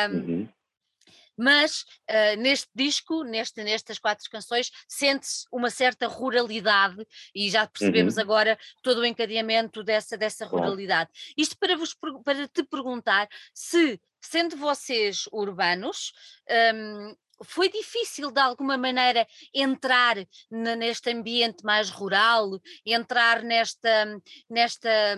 [0.09, 0.44] Um, uhum
[1.37, 8.17] mas uh, neste disco, neste, nestas quatro canções, sente-se uma certa ruralidade e já percebemos
[8.17, 8.23] uhum.
[8.23, 11.11] agora todo o encadeamento dessa, dessa ruralidade.
[11.37, 16.13] Isto para, vos, para te perguntar se, sendo vocês urbanos,
[16.75, 20.17] um, foi difícil de alguma maneira entrar
[20.51, 25.17] neste ambiente mais rural, entrar nesta, nesta,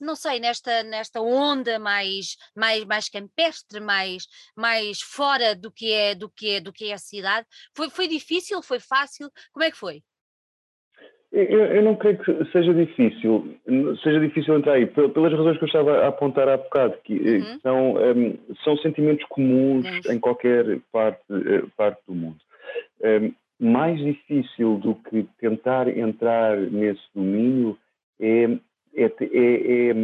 [0.00, 6.14] não sei, nesta, nesta onda mais, mais, mais campestre, mais, mais fora do que é,
[6.14, 7.46] do que é, do que é a cidade.
[7.76, 8.62] Foi, foi difícil?
[8.62, 9.30] Foi fácil?
[9.52, 10.02] Como é que foi?
[11.30, 13.54] Eu, eu, não creio que seja difícil,
[14.02, 17.38] seja difícil entrar aí, pelas razões que eu estava a apontar há bocado, que, eh,
[17.38, 17.60] uhum.
[17.60, 20.12] são, um, são sentimentos comuns uhum.
[20.14, 22.38] em qualquer parte, eh, parte do mundo.
[23.02, 27.76] Um, mais difícil do que tentar entrar nesse domínio
[28.18, 28.44] é,
[28.96, 29.94] é, é, é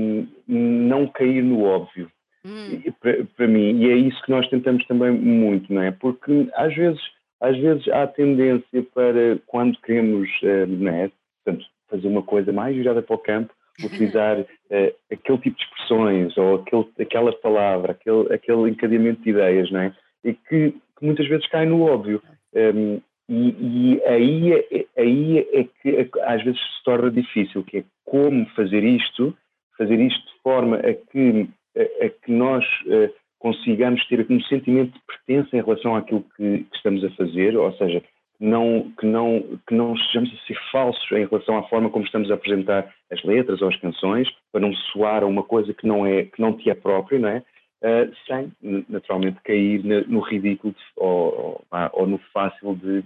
[0.47, 2.11] não cair no óbvio,
[2.45, 2.83] uhum.
[3.01, 5.91] para, para mim, e é isso que nós tentamos também muito, não é?
[5.91, 7.01] Porque às vezes
[7.45, 10.29] às vezes há tendência para, quando queremos
[10.69, 11.11] né,
[11.45, 13.53] portanto, fazer uma coisa mais virada para o campo,
[13.83, 19.71] utilizar uh, aquele tipo de expressões ou aquele, aquela palavra, aquele, aquele encadeamento de ideias,
[19.71, 19.95] não é?
[20.25, 22.23] E que, que muitas vezes cai no óbvio.
[22.55, 27.85] Um, e, e aí, é, aí é que às vezes se torna difícil, que é
[28.05, 29.37] como fazer isto,
[29.77, 33.13] fazer isto de forma a que, a, a que nós uh,
[33.45, 37.71] consigamos ter um sentimento de pertença em relação àquilo que, que, estamos a fazer, ou
[37.75, 38.03] seja,
[38.41, 42.31] não, que, não, que não estejamos a ser falsos em relação à forma como estamos
[42.31, 46.07] a apresentar as letras ou as canções, para não soar a uma coisa que não,
[46.07, 47.43] é, que não te é própria, não é?
[47.83, 48.51] Uh, sem,
[48.89, 53.05] naturalmente, cair no ridículo ou, ou, ou, no fácil de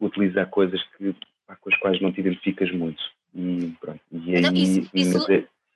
[0.00, 1.12] utilizar coisas que,
[1.60, 3.02] com as quais não te identificas muito.
[3.34, 5.26] E, pronto, e aí, isso, isso,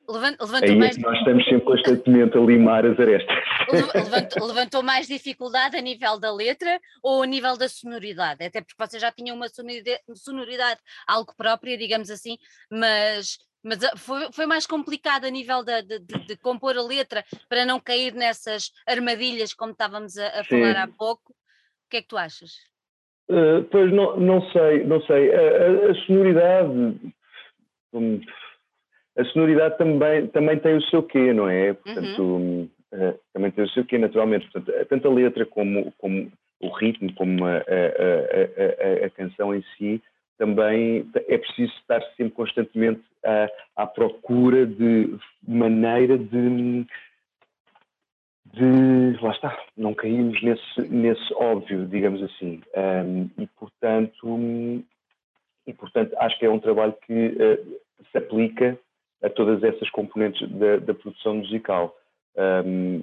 [0.08, 0.98] Levantou Aí mais...
[0.98, 3.36] é nós estamos sempre constantemente a limar as arestas.
[3.94, 8.44] Levantou, levantou, mais dificuldade a nível da letra ou a nível da sonoridade?
[8.44, 9.46] Até porque vocês já tinham uma
[10.14, 12.36] sonoridade, algo própria, digamos assim,
[12.70, 16.82] mas, mas ah, foi, foi mais complicado a nível de, de, de, de, compor a
[16.82, 21.32] letra para não cair nessas armadilhas, como estávamos a, a falar há pouco.
[21.32, 22.52] O que é que tu achas?
[23.30, 25.34] Uh, pois não, não sei, não sei.
[25.34, 27.12] A, a, a sonoridade.
[27.94, 28.20] Hum,
[29.16, 31.72] a sonoridade também, também tem o seu quê, não é?
[31.72, 32.68] Portanto, uhum.
[32.92, 34.50] uh, também tem o seu quê, naturalmente.
[34.50, 39.62] Portanto, tanto a letra como, como o ritmo, como a, a, a, a, canção em
[39.77, 40.03] si,
[40.37, 46.85] também é preciso estar sempre constantemente à, à procura de maneira de,
[48.46, 52.61] de, lá está, não caímos nesse, nesse óbvio, digamos assim.
[52.77, 54.85] Um, e, portanto,
[55.66, 58.79] e, portanto, acho que é um trabalho que uh, se aplica
[59.24, 61.96] a todas essas componentes da, da produção musical.
[62.37, 63.02] Um,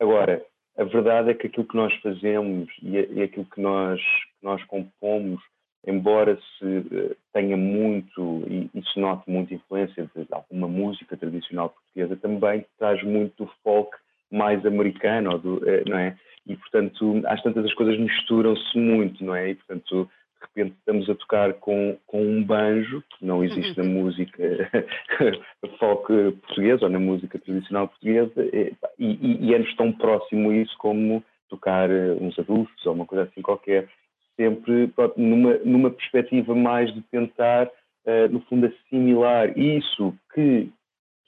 [0.00, 0.44] agora,
[0.76, 4.64] a verdade é que aquilo que nós fazemos e, e aquilo que nós, que nós
[4.64, 5.40] compomos,
[5.86, 11.70] embora se uh, tenha muito e, e, se note muita influência de, alguma música tradicional
[11.70, 13.94] portuguesa, também traz muito do folk
[14.30, 16.16] mais americano, do, uh, não é?
[16.46, 19.50] E, portanto, às tantas as coisas misturam-se muito, não é?
[19.50, 20.10] E, portanto,
[20.54, 24.70] de repente estamos a tocar com, com um banjo, que não existe na música
[25.78, 26.06] folk
[26.42, 31.90] portuguesa ou na música tradicional portuguesa, e, e, e é-nos tão próximo isso como tocar
[31.90, 33.88] eh, uns adultos ou uma coisa assim qualquer,
[34.36, 40.68] sempre numa, numa perspectiva mais de tentar, uh, no fundo, assimilar isso que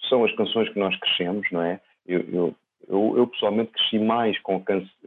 [0.09, 1.81] são as canções que nós crescemos, não é?
[2.07, 2.55] Eu, eu,
[2.89, 4.63] eu, eu pessoalmente cresci mais com,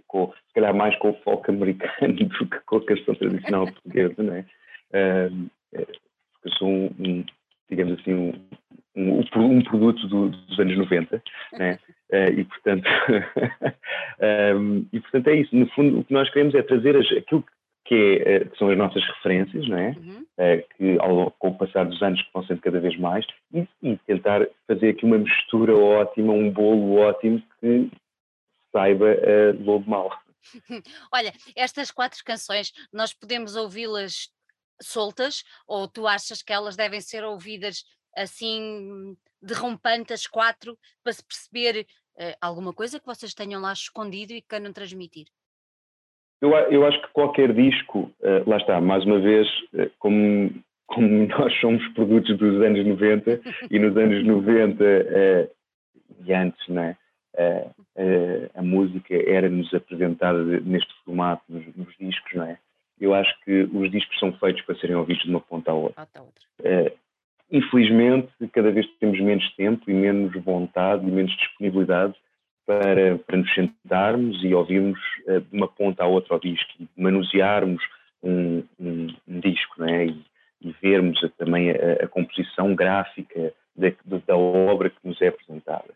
[0.08, 4.24] com, se calhar mais com o folk americano do que com a canção tradicional portuguesa,
[4.24, 4.46] não é?
[4.92, 5.50] Uh,
[6.42, 7.26] porque sou um, um
[7.70, 8.34] digamos assim, um,
[8.96, 11.80] um, um produto do, dos anos 90, né?
[12.12, 12.90] Uh, e, portanto,
[14.58, 15.56] um, e portanto é isso.
[15.56, 17.52] No fundo, o que nós queremos é trazer as, aquilo que,
[17.96, 19.90] é, eh, que, são as nossas referências, não é?
[19.90, 20.26] Uhum.
[20.38, 23.98] Uh, que ao, com o passar dos anos vão sendo cada vez mais, e, e,
[24.08, 27.92] tentar fazer aqui uma mistura ótima, um bolo ótimo que
[28.72, 30.12] saiba uh, lobo mal.
[31.14, 34.30] Olha, estas quatro canções nós podemos ouvi-las
[34.82, 37.84] soltas ou tu achas que elas devem ser ouvidas
[38.16, 44.42] assim derrompantes quatro para se perceber uh, alguma coisa que vocês tenham lá escondido e
[44.42, 45.28] que queiram transmitir?
[46.42, 50.52] Eu, eu acho que qualquer disco, uh, lá está, mais uma vez, uh, como,
[50.88, 54.84] como nós somos produtos dos anos 90 e nos anos 90
[56.26, 56.96] e antes, não é?
[58.56, 62.58] a música era-nos apresentada neste formato nos, nos, discos, não é?
[63.00, 66.06] Eu acho que os discos são feitos para serem ouvidos de uma ponta à outra.
[66.20, 66.94] outra.
[67.50, 72.14] infelizmente, cada vez temos menos tempo e menos vontade e menos disponibilidade
[72.70, 76.88] para, para nos sentarmos e ouvirmos uh, de uma ponta à outra o disco e
[76.96, 77.82] manusearmos
[78.22, 80.06] um, um, um disco, não é?
[80.06, 80.24] E,
[80.62, 83.92] e vermos a, também a, a, composição gráfica da,
[84.28, 85.90] da, obra que nos é apresentada.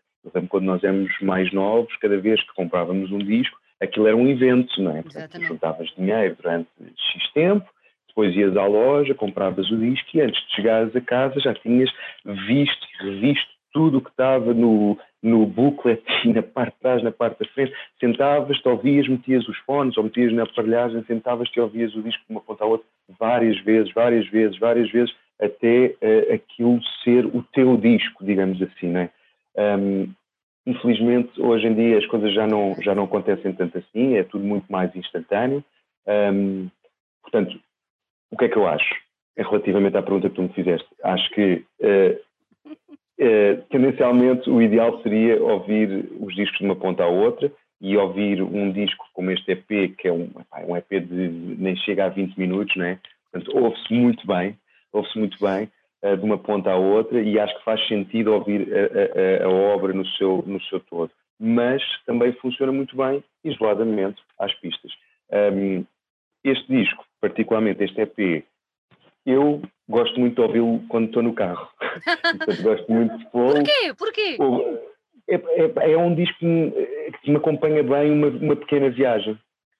[0.48, 4.82] Quando nós éramos mais novos, cada vez que comprávamos um disco, aquilo era um evento,
[4.82, 5.02] não é?
[5.02, 7.68] Portanto, juntavas dinheiro durante X tempo,
[8.08, 11.90] depois ias à loja, compravas o disco e antes de chegares a casa já tinhas
[12.24, 17.02] visto e revisto tudo o que estava no, no booklet e na parte de trás,
[17.02, 21.60] na parte da frente, sentavas-te, ouvias, metias os fones ou metias na aparelhagem, sentavas-te e
[21.60, 22.86] ouvias o disco de uma ponta à outra
[23.18, 28.88] várias vezes, várias vezes, várias vezes, até uh, aquilo ser o teu disco, digamos assim,
[28.88, 29.10] não é?
[29.56, 30.12] Um,
[30.66, 34.44] infelizmente, hoje em dia as coisas já não, já não acontecem tanto assim, é tudo
[34.44, 35.64] muito mais instantâneo.
[36.06, 36.68] Um,
[37.22, 37.58] portanto,
[38.30, 38.94] o que é que eu acho?
[39.36, 42.18] Relativamente à pergunta que tu me fizeste, acho que uh,
[43.18, 47.50] eh, tendencialmente, o ideal seria ouvir os discos de uma ponta à outra
[47.80, 50.30] e ouvir um disco como este EP, que é um,
[50.66, 52.98] um EP de nem chega a 20 minutos, né?
[53.30, 54.58] Portanto, ouve-se muito bem,
[54.92, 55.70] ouve-se muito bem
[56.02, 59.48] uh, de uma ponta à outra e acho que faz sentido ouvir a, a, a,
[59.48, 61.10] obra no seu, no seu todo.
[61.38, 64.92] Mas também funciona muito bem isoladamente às pistas.
[65.30, 65.84] Um,
[66.42, 68.44] este disco, particularmente este EP,
[69.26, 71.68] eu gosto muito de ouvi-lo quando estou no carro.
[71.80, 73.94] Portanto, gosto muito de pô Porquê?
[73.96, 74.36] Porquê?
[75.28, 76.70] É, é, é, um disco que me,
[77.22, 79.38] que me acompanha bem uma, uma, pequena viagem.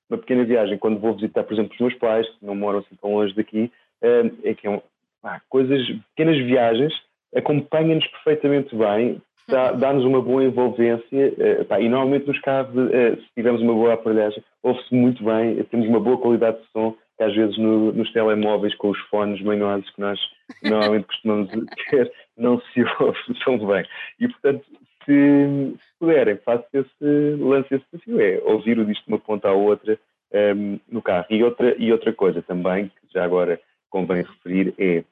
[0.08, 0.78] Uma pequena viagem.
[0.78, 3.70] Quando vou visitar, por exemplo, os meus pais, que não moram assim tão longe daqui,
[4.02, 4.80] eh, é que é um,
[5.22, 6.92] ah, coisas, pequenas viagens,
[7.34, 13.28] acompanham-nos perfeitamente bem, dá-nos uma boa envolvência uh, pá, e normalmente nos carros, uh, se
[13.34, 17.34] tivermos uma boa aparelhagem, ouve-se muito bem, temos uma boa qualidade de som, que às
[17.34, 20.18] vezes no, nos telemóveis com os fones manhosos que nós
[20.62, 21.50] normalmente costumamos
[21.90, 23.86] ter, não se ouve tão bem.
[24.20, 24.64] E portanto,
[25.04, 29.52] se, puderem, façam esse, lance esse desafio, é ouvir o disco de uma ponta à
[29.52, 29.98] outra
[30.32, 31.26] um, ehm, no carro.
[31.30, 35.04] E outra, e outra coisa também, que já agora convém referir, é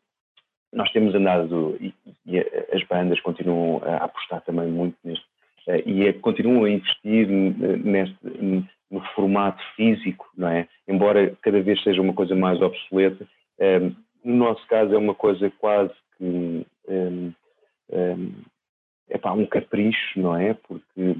[0.73, 1.95] nós temos andado, e,
[2.27, 2.39] e
[2.73, 5.25] as bandas continuam a apostar também muito neste,
[5.69, 8.17] uh, e continuam a investir neste,
[8.93, 10.69] no formato físico, não é?
[10.87, 13.27] Embora cada vez seja uma coisa mais obsoleta,
[13.59, 17.33] um, ehm, no nosso caso é uma coisa quase que um, um,
[17.91, 18.31] ehm,
[19.09, 20.55] é pá, um capricho, não é?
[20.55, 21.17] Porque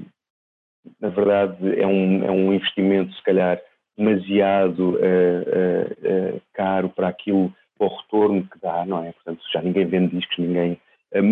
[1.01, 3.59] na verdade é um, é um investimento se calhar
[3.97, 9.11] demasiado uh, uh, uh, caro para aquilo, para o retorno que dá, não é?
[9.13, 10.79] Portanto, já ninguém vende discos, ninguém.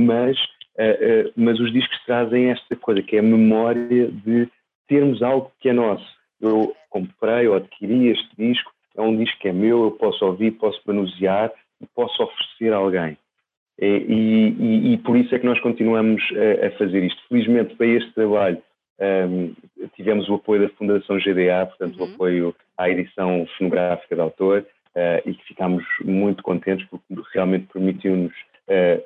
[0.08, 0.38] mas,
[1.36, 4.48] mas os discos trazem esta coisa que é a memória de
[4.88, 9.48] termos algo que é nosso eu comprei ou adquiri este disco, é um disco que
[9.48, 11.52] é meu, eu posso ouvir, posso manusear
[11.82, 13.18] e posso oferecer a alguém.
[13.80, 17.22] E, e, e, por isso é que nós continuamos a, a fazer isto.
[17.28, 18.62] Felizmente, para este trabalho,
[19.00, 19.56] um,
[19.96, 22.12] tivemos o apoio da Fundação GDA, portanto, uhum.
[22.12, 27.68] o apoio à edição fonográfica de autor, uh, e que ficámos muito contentes porque realmente
[27.74, 28.34] permitiu-nos
[28.68, 29.04] uh,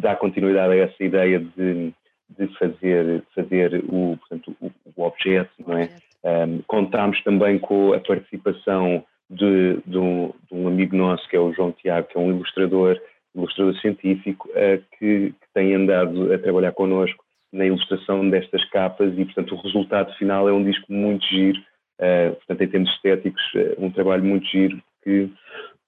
[0.00, 1.92] dar continuidade a essa ideia de
[2.38, 4.70] de fazer, fazer o, portanto, o,
[5.02, 5.90] o objeto, não é?
[6.24, 11.40] Um, contámos também com a participação de, de, um, de, um, amigo nosso, que é
[11.40, 13.00] o João Tiago, que é um ilustrador,
[13.34, 19.24] ilustrador científico, uh, que, que, tem andado a trabalhar connosco na ilustração destas capas e,
[19.24, 21.58] portanto, o resultado final é um disco muito giro,
[22.00, 25.28] uh, portanto, em termos estéticos, uh, um trabalho muito giro que,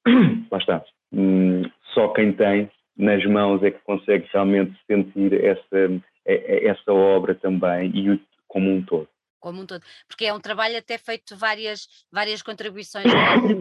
[0.50, 6.34] lá está, um, só quem tem nas mãos é que consegue realmente sentir essa é,
[6.34, 8.20] é essa obra também e o,
[8.54, 9.08] como um todo
[9.40, 13.04] como um todo, porque é um trabalho até feito várias, várias contribuições,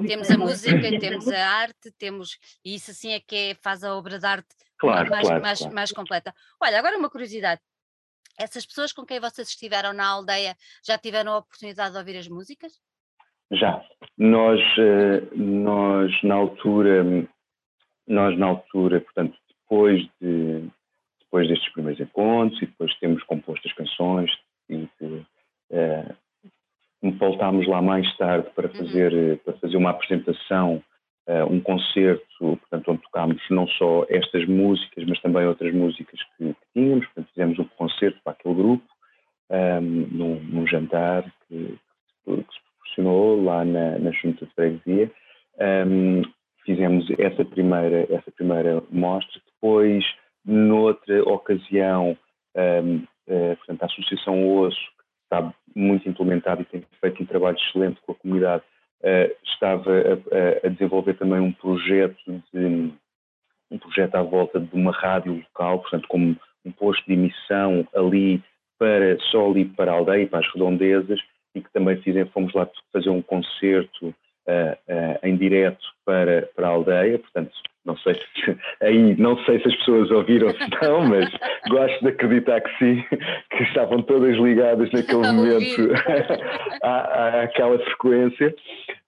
[0.08, 3.94] temos a música, temos a arte, temos, e isso assim é que é, faz a
[3.94, 4.48] obra de arte
[4.80, 5.76] claro, mais, claro, mais, claro.
[5.76, 6.34] mais completa.
[6.62, 7.60] Olha, agora uma curiosidade,
[8.40, 10.56] essas pessoas com quem vocês estiveram na aldeia
[10.88, 12.80] já tiveram a oportunidade de ouvir as músicas?
[13.52, 13.84] Já,
[14.18, 17.04] nós, eh, nós na altura,
[18.08, 20.70] nós na altura, portanto, depois de
[21.20, 24.32] depois destes primeiros encontros e depois temos composto as canções
[24.74, 25.26] e
[25.72, 26.16] uh,
[27.20, 28.76] voltámos lá mais tarde para uhum.
[28.76, 29.38] fazer, uhum.
[29.38, 30.84] para fazer uma apresentação
[31.28, 36.54] uh, um concerto, portanto, onde tocámos não só estas músicas, mas também outras músicas que,
[36.54, 37.06] que tínhamos.
[37.08, 38.86] Portanto, fizemos um concerto para aquele grupo,
[39.50, 41.78] um, ehm, num, num, jantar que,
[42.26, 45.12] que, se proporcionou lá na, na Junta de Freguesia.
[45.60, 46.22] Um, ehm,
[46.66, 49.42] fizemos essa primeira, essa primeira mostra.
[49.54, 50.04] Depois,
[50.46, 52.18] noutra ocasião,
[52.56, 57.26] um, ehm, eh, portanto, a Associação Osso, que está muito implementada e tem feito um
[57.26, 58.64] trabalho excelente com a comunidade,
[59.02, 62.18] uh, estava a, a, desenvolver também um projeto
[62.54, 62.94] de
[63.72, 68.44] um projeto à volta de uma rádio local, portanto, como um posto de emissão ali
[68.78, 71.20] para só ali para a aldeia, para as redondezas,
[71.56, 74.14] e que também fizemos, fomos lá fazer um concerto uh,
[74.88, 77.52] uh, em direto para, para a aldeia, portanto,
[77.86, 81.30] não sei se aí não sei se as pessoas ouviram se não, mas
[81.70, 83.06] gosto de acreditar que sim,
[83.50, 85.92] que estavam todas ligadas naquele momento
[86.82, 88.56] à, àquela frequência.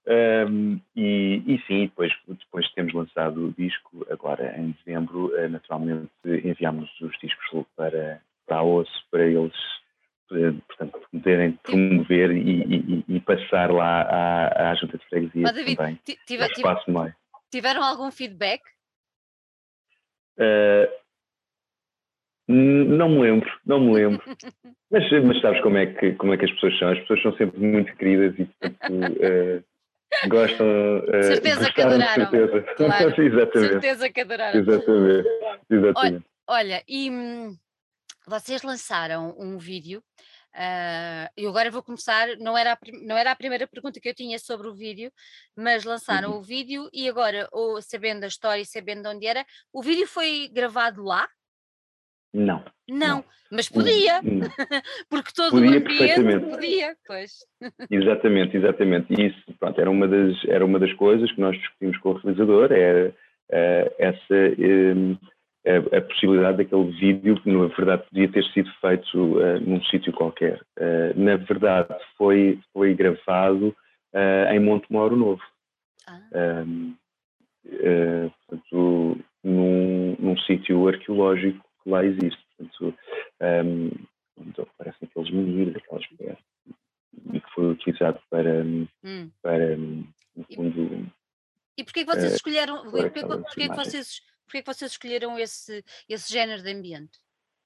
[0.07, 6.11] Um, e, e, sim, depois, depois temos lançado o disco, agora em dezembro, eh, naturalmente
[6.25, 9.55] enviámos os discos para, para a osso, para eles
[10.31, 15.53] eh, portanto, poderem promover e, e, e, passar lá à, à Junta de Freguesia Mas,
[15.53, 17.13] David, também, tive, espaço meio.
[17.51, 18.61] Tiveram algum feedback?
[20.37, 20.91] Uh,
[22.47, 24.23] não me lembro, não me lembro.
[24.91, 26.89] mas, mas sabes como é, que, como é que as pessoas são?
[26.89, 30.67] As pessoas são sempre muito queridas e portanto, uh, gostam.
[30.99, 32.29] Uh, certeza que adoraram.
[32.29, 32.61] Certeza.
[32.75, 33.21] Claro.
[33.21, 33.71] Exatamente.
[33.71, 34.59] Certeza que adoraram.
[34.59, 35.29] Exatamente.
[35.69, 35.95] Exatamente.
[35.97, 37.57] Olha, olha e hum,
[38.27, 40.03] vocês lançaram um vídeo.
[40.55, 44.15] Uh, eu agora vou começar, não era, a, não era a primeira pergunta que eu
[44.15, 45.11] tinha sobre o vídeo,
[45.55, 46.37] mas lançaram uhum.
[46.37, 50.49] o vídeo e agora, ou, sabendo a história e sabendo onde era, o vídeo foi
[50.53, 51.27] gravado lá?
[52.33, 52.63] Não.
[52.87, 53.25] Não, não.
[53.51, 54.47] mas podia, não.
[55.09, 57.33] porque todo podia o ambiente podia, pois.
[57.91, 59.13] Exatamente, exatamente.
[59.13, 62.17] E isso, pronto, era uma das, era uma das coisas que nós discutimos com o
[62.17, 64.35] realizador, era uh, essa...
[64.57, 65.17] Um,
[65.65, 70.13] a, a, possibilidade daquele vídeo que, na verdade, podia ter sido feito uh, num sítio
[70.13, 70.61] qualquer.
[70.77, 73.75] Uh, na verdade, foi, foi gravado
[74.13, 75.41] uh, em Montemoro Novo.
[76.07, 76.19] Ah.
[76.65, 76.95] Um,
[78.47, 82.45] portanto, num, num sítio arqueológico que lá existe.
[82.57, 82.95] Portanto,
[83.41, 83.91] um,
[84.37, 86.37] onde aparecem aqueles meninos, aquelas peças,
[87.33, 88.63] e que foi utilizado para,
[89.03, 89.29] hum.
[89.41, 91.11] para no fundo...
[91.77, 95.83] E porquê que vocês escolheram, porquê, porquê que vocês Porquê é que vocês escolheram esse,
[96.07, 97.19] esse género de ambiente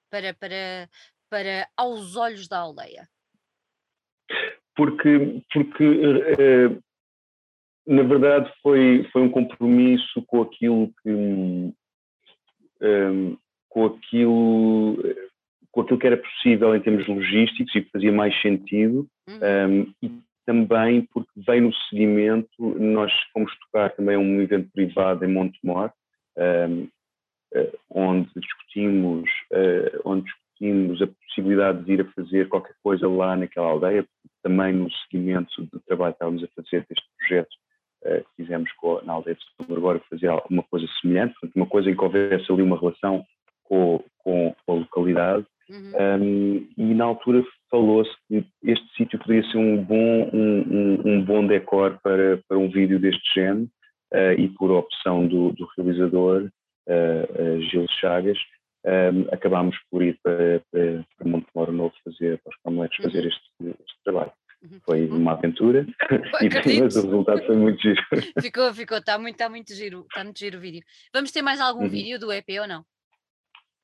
[0.10, 0.90] para, para,
[1.30, 3.08] para aos olhos da aldeia?
[4.76, 6.84] Porque, porque uh,
[7.90, 11.74] na verdade foi, foi um compromisso com aquilo que
[12.82, 14.98] um, com aquilo
[15.72, 19.40] com aquilo que era possível em termos logísticos e que fazia mais sentido uhum.
[19.82, 20.12] um, e
[20.46, 25.99] também porque vem no seguimento nós fomos tocar também um evento privado em Montemor eh,
[27.90, 33.68] onde discutimos, uh, onde discutimos a possibilidade de ir a fazer qualquer coisa lá naquela
[33.68, 34.06] aldeia,
[34.44, 37.50] também no seguimento do trabalho que estávamos a fazer deste projeto
[38.06, 41.66] uh, que fizemos com, na aldeia de São Gregório, fazer alguma coisa semelhante, portanto, uma
[41.66, 43.26] coisa em que houvesse ali uma relação
[43.64, 45.46] com, com, a localidade.
[45.70, 45.92] Uhum.
[46.00, 51.24] Um, e na altura falou-se que este sítio poderia ser um bom, um, um, um
[51.24, 53.70] bom decor para, para um vídeo deste género,
[54.38, 56.50] e por opção do, do realizador,
[56.90, 58.38] uh, Gil Chagas,
[58.86, 63.28] um, acabámos por ir para, para, para Montemoro Novo fazer, para os Camoletes, fazer uhum.
[63.28, 64.32] este, este trabalho.
[64.62, 64.80] Uhum.
[64.86, 65.18] Foi uhum.
[65.18, 65.86] uma aventura,
[66.42, 68.02] e, mas o resultado foi muito giro.
[68.42, 70.82] Ficou, ficou, está muito, está muito giro, está muito giro o vídeo.
[71.14, 71.90] Vamos ter mais algum uhum.
[71.90, 72.84] vídeo do EP ou não?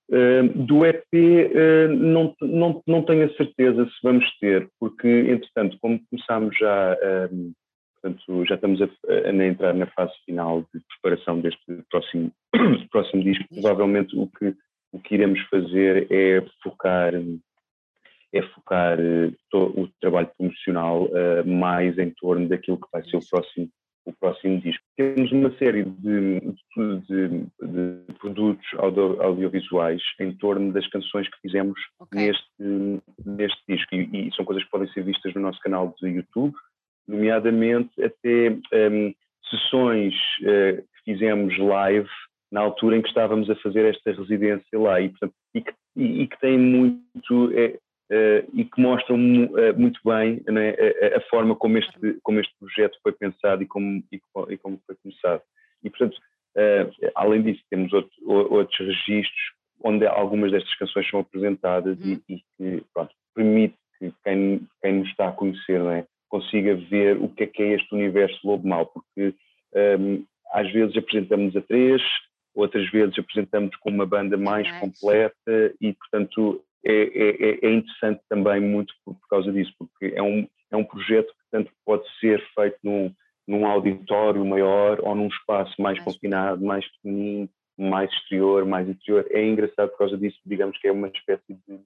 [0.07, 5.78] Uh, do EP uh, não, não, não tenho a certeza se vamos ter, porque entretanto,
[5.82, 6.97] como começámos já
[8.06, 12.32] Portanto, já estamos a, a, a, entrar na fase final de preparação deste próximo,
[12.91, 13.45] próximo disco.
[13.49, 14.56] Provavelmente o que,
[14.91, 17.14] o que iremos fazer é focar,
[18.32, 23.28] é focar uh, o trabalho promocional uh, mais em torno daquilo que vai ser o
[23.28, 23.70] próximo,
[24.06, 24.84] o próximo disco.
[24.95, 26.41] Temos uma série de,
[26.78, 27.28] de,
[27.60, 32.28] de produtos audio, audiovisuais em torno das canções que fizemos okay.
[32.28, 36.08] neste, neste disco e, e são coisas que podem ser vistas no nosso canal de
[36.08, 36.53] YouTube
[37.08, 38.58] nomeadamente até
[38.89, 39.14] um,
[39.49, 42.10] sessões uh, que fizemos live
[42.51, 46.22] na altura em que estávamos a fazer esta residência lá e, portanto, e, que, e,
[46.22, 47.78] e que tem muito é,
[48.12, 52.53] uh, e que mostram uh, muito bem né, a, a, forma como este, como este
[52.60, 54.03] projeto foi pensado e como,
[54.49, 55.41] e como foi começado.
[55.84, 56.18] E, portanto,
[57.16, 62.20] além disso, temos outro, outros registros onde algumas destas canções são apresentadas uhum.
[62.30, 67.17] e, que pronto, permite que quem, quem nos está a conhecer não é, consiga ver
[67.17, 69.33] o que é que é este universo lobo mau, porque
[69.99, 72.01] um, às vezes apresentamos a três,
[72.53, 78.59] outras vezes apresentamos com uma banda mais completa e, portanto, é, é, é, interessante também
[78.59, 82.45] muito por, por, causa disso, porque é um, é um projeto que tanto pode ser
[82.53, 83.13] feito num,
[83.47, 89.25] num auditório maior ou num espaço mais confinado, mais pequenino, mais exterior, mais interior.
[89.29, 91.79] É engraçado por causa disso, digamos que é uma espécie de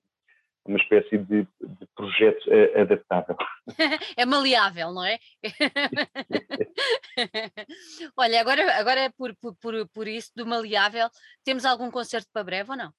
[0.66, 3.36] uma espécie de, de projeto uh, adaptável.
[4.18, 5.18] é maleável, não é?
[8.18, 9.56] Olha, agora, agora por, por,
[9.90, 11.10] por isso do maleável,
[11.44, 12.90] temos algum concerto para breve ou não?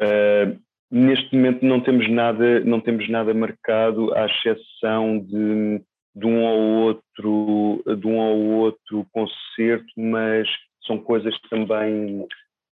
[0.00, 5.82] Uh, neste momento não temos nada, não temos nada marcado, à exceção de,
[6.14, 10.48] de um ou outro, de um ou outro concerto, mas
[10.86, 12.26] são coisas também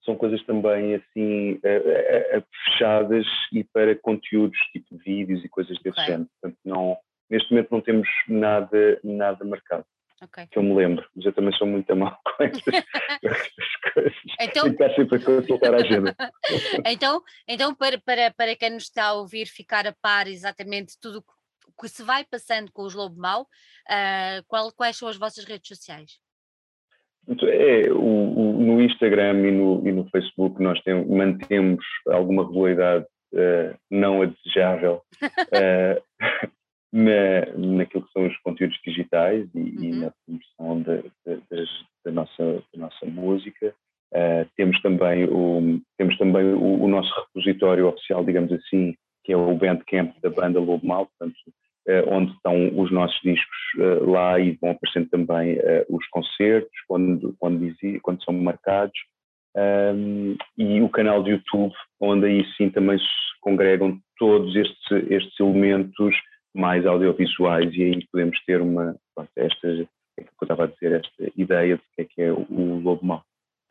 [0.07, 1.59] são coisas também assim
[2.65, 6.05] fechadas e para conteúdos tipo vídeos e coisas desse okay.
[6.05, 6.29] género.
[6.39, 6.97] Portanto, não,
[7.29, 9.85] neste momento não temos nada, nada marcado.
[10.23, 10.47] Okay.
[10.47, 12.63] Que eu me lembro, mas eu também sou muito mal com essas,
[13.93, 14.13] coisas.
[14.39, 16.15] Então, Tenho sempre a consultar a agenda.
[16.87, 21.23] então, então para, para, para quem nos está a ouvir ficar a par exatamente tudo
[21.67, 25.45] o que se vai passando com os Lobo Mau, uh, qual, quais são as vossas
[25.45, 26.13] redes sociais?
[27.27, 33.05] É, o, o, no Instagram e no, e no Facebook nós tem, mantemos alguma regularidade
[33.33, 36.01] uh, não a desejável uh,
[36.93, 39.83] na, naquilo que são os conteúdos digitais e, uhum.
[39.83, 41.63] e na promoção da, da,
[42.05, 43.73] da, nossa, da nossa música.
[44.13, 49.37] Uh, temos também, o, temos também o, o, nosso repositório oficial, digamos assim, que é
[49.37, 51.35] o Bandcamp da banda Lobo Mal, portanto,
[52.07, 57.35] onde estão os nossos discos eh, lá e vão aparecendo também eh, os concertos, quando,
[57.39, 58.97] quando, quando são marcados,
[59.55, 63.05] um, e o canal de YouTube, onde aí sim também se
[63.41, 66.15] congregam todos estes, estes elementos
[66.53, 68.95] mais audiovisuais e aí podemos ter uma,
[69.35, 72.79] esta, é que eu estava a dizer, esta ideia de que é que é o
[72.79, 73.23] Lobo Mau.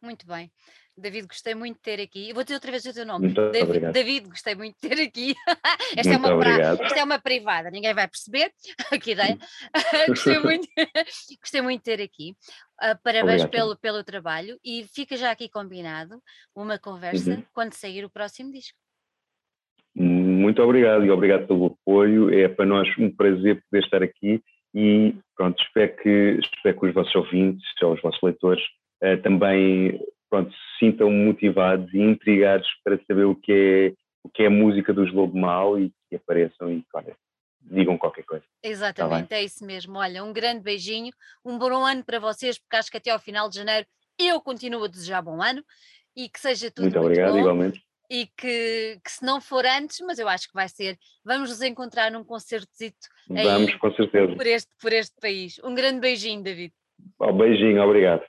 [0.02, 0.50] Muito bem.
[0.98, 2.30] David, gostei muito de ter aqui.
[2.30, 3.26] Eu vou dizer outra vez o teu nome.
[3.26, 3.92] Muito David, obrigado.
[3.92, 5.34] David, gostei muito de ter aqui.
[5.96, 6.58] esta, é uma pra...
[6.58, 8.50] esta é uma privada, ninguém vai perceber.
[9.02, 9.36] que ideia.
[10.08, 10.66] gostei, muito...
[11.40, 12.34] gostei muito de ter aqui.
[12.82, 16.20] Uh, parabéns pelo, pelo trabalho e fica já aqui combinado
[16.54, 17.44] uma conversa uhum.
[17.52, 18.78] quando sair o próximo disco.
[19.94, 22.32] Muito obrigado e obrigado pelo apoio.
[22.32, 24.42] É para nós um prazer poder estar aqui
[24.74, 28.62] e pronto, espero que, espero que os vossos ouvintes, ou os vossos leitores,
[29.02, 29.98] uh, também
[30.28, 34.50] pronto, se sintam motivados e intrigados para saber o que é, o que é a
[34.50, 37.16] música dos Lobo Mal e que apareçam e olha,
[37.60, 38.44] digam qualquer coisa.
[38.62, 39.98] Exatamente, tá é isso mesmo.
[39.98, 41.12] Olha, um grande beijinho,
[41.44, 43.86] um bom ano para vocês, porque acho que até ao final de janeiro
[44.18, 45.62] eu continuo a desejar bom ano
[46.16, 47.38] e que seja tudo muito, muito obrigado, bom.
[47.40, 47.82] igualmente.
[48.08, 51.60] E que, que se não for antes, mas eu acho que vai ser, vamos nos
[51.60, 54.34] encontrar num concertozito vamos, com certeza.
[54.34, 55.60] Por este, por este país.
[55.64, 56.72] Um grande beijinho, David.
[57.18, 58.22] Oh, beijinho, obrigado.